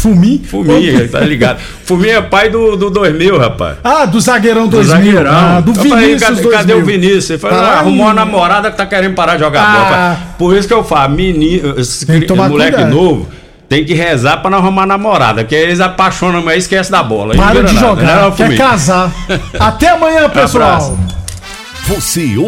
Fumi? 0.00 0.40
Fumi, 0.46 1.08
tá 1.08 1.20
ligado? 1.20 1.58
Fumi 1.84 2.08
é 2.08 2.20
pai 2.22 2.48
do, 2.48 2.76
do 2.76 2.88
2000, 2.90 3.38
rapaz. 3.38 3.76
Ah, 3.84 4.06
do 4.06 4.20
zagueirão 4.20 4.64
Do 4.66 4.76
2000. 4.76 4.96
zagueirão. 4.96 5.30
Ah, 5.32 5.60
do 5.60 5.70
Eu 5.72 5.74
falei, 5.74 5.90
Vinícius 6.06 6.20
cadê, 6.22 6.42
2000. 6.42 6.58
cadê 6.58 6.72
o 6.74 6.84
Vinícius? 6.84 7.30
Ele 7.30 7.38
falou, 7.38 7.58
Tá 7.58 7.64
ah, 7.64 7.78
arrumou 7.80 8.06
uma 8.06 8.14
namorada 8.14 8.70
que 8.70 8.76
tá 8.76 8.86
querendo 8.86 9.14
parar 9.14 9.34
de 9.34 9.40
jogar 9.40 9.62
Ah. 9.62 9.74
bola. 10.16 10.18
Por 10.38 10.56
isso 10.56 10.66
que 10.66 10.74
eu 10.74 10.82
falo, 10.82 11.14
menino, 11.14 11.78
esse 11.78 12.06
Tem 12.06 12.20
que 12.20 12.26
tomar 12.26 12.48
moleque 12.48 12.72
cuidado. 12.76 12.94
novo 12.94 13.28
tem 13.68 13.84
que 13.84 13.94
rezar 13.94 14.38
pra 14.38 14.50
não 14.50 14.58
arrumar 14.58 14.84
namorada, 14.84 15.44
que 15.44 15.54
eles 15.54 15.78
apaixonam, 15.80 16.42
mas 16.42 16.64
esquece 16.64 16.90
da 16.90 17.04
bola. 17.04 17.34
Aí 17.34 17.38
Para 17.38 17.62
de 17.62 17.72
nada, 17.72 17.86
jogar, 17.86 18.02
né, 18.24 18.32
quer 18.36 18.44
Fumi? 18.46 18.56
casar. 18.58 19.12
Até 19.60 19.88
amanhã, 19.90 20.28
pessoal. 20.28 20.64
Abraço. 20.72 20.98
Você 21.86 22.20
ouviu 22.36 22.46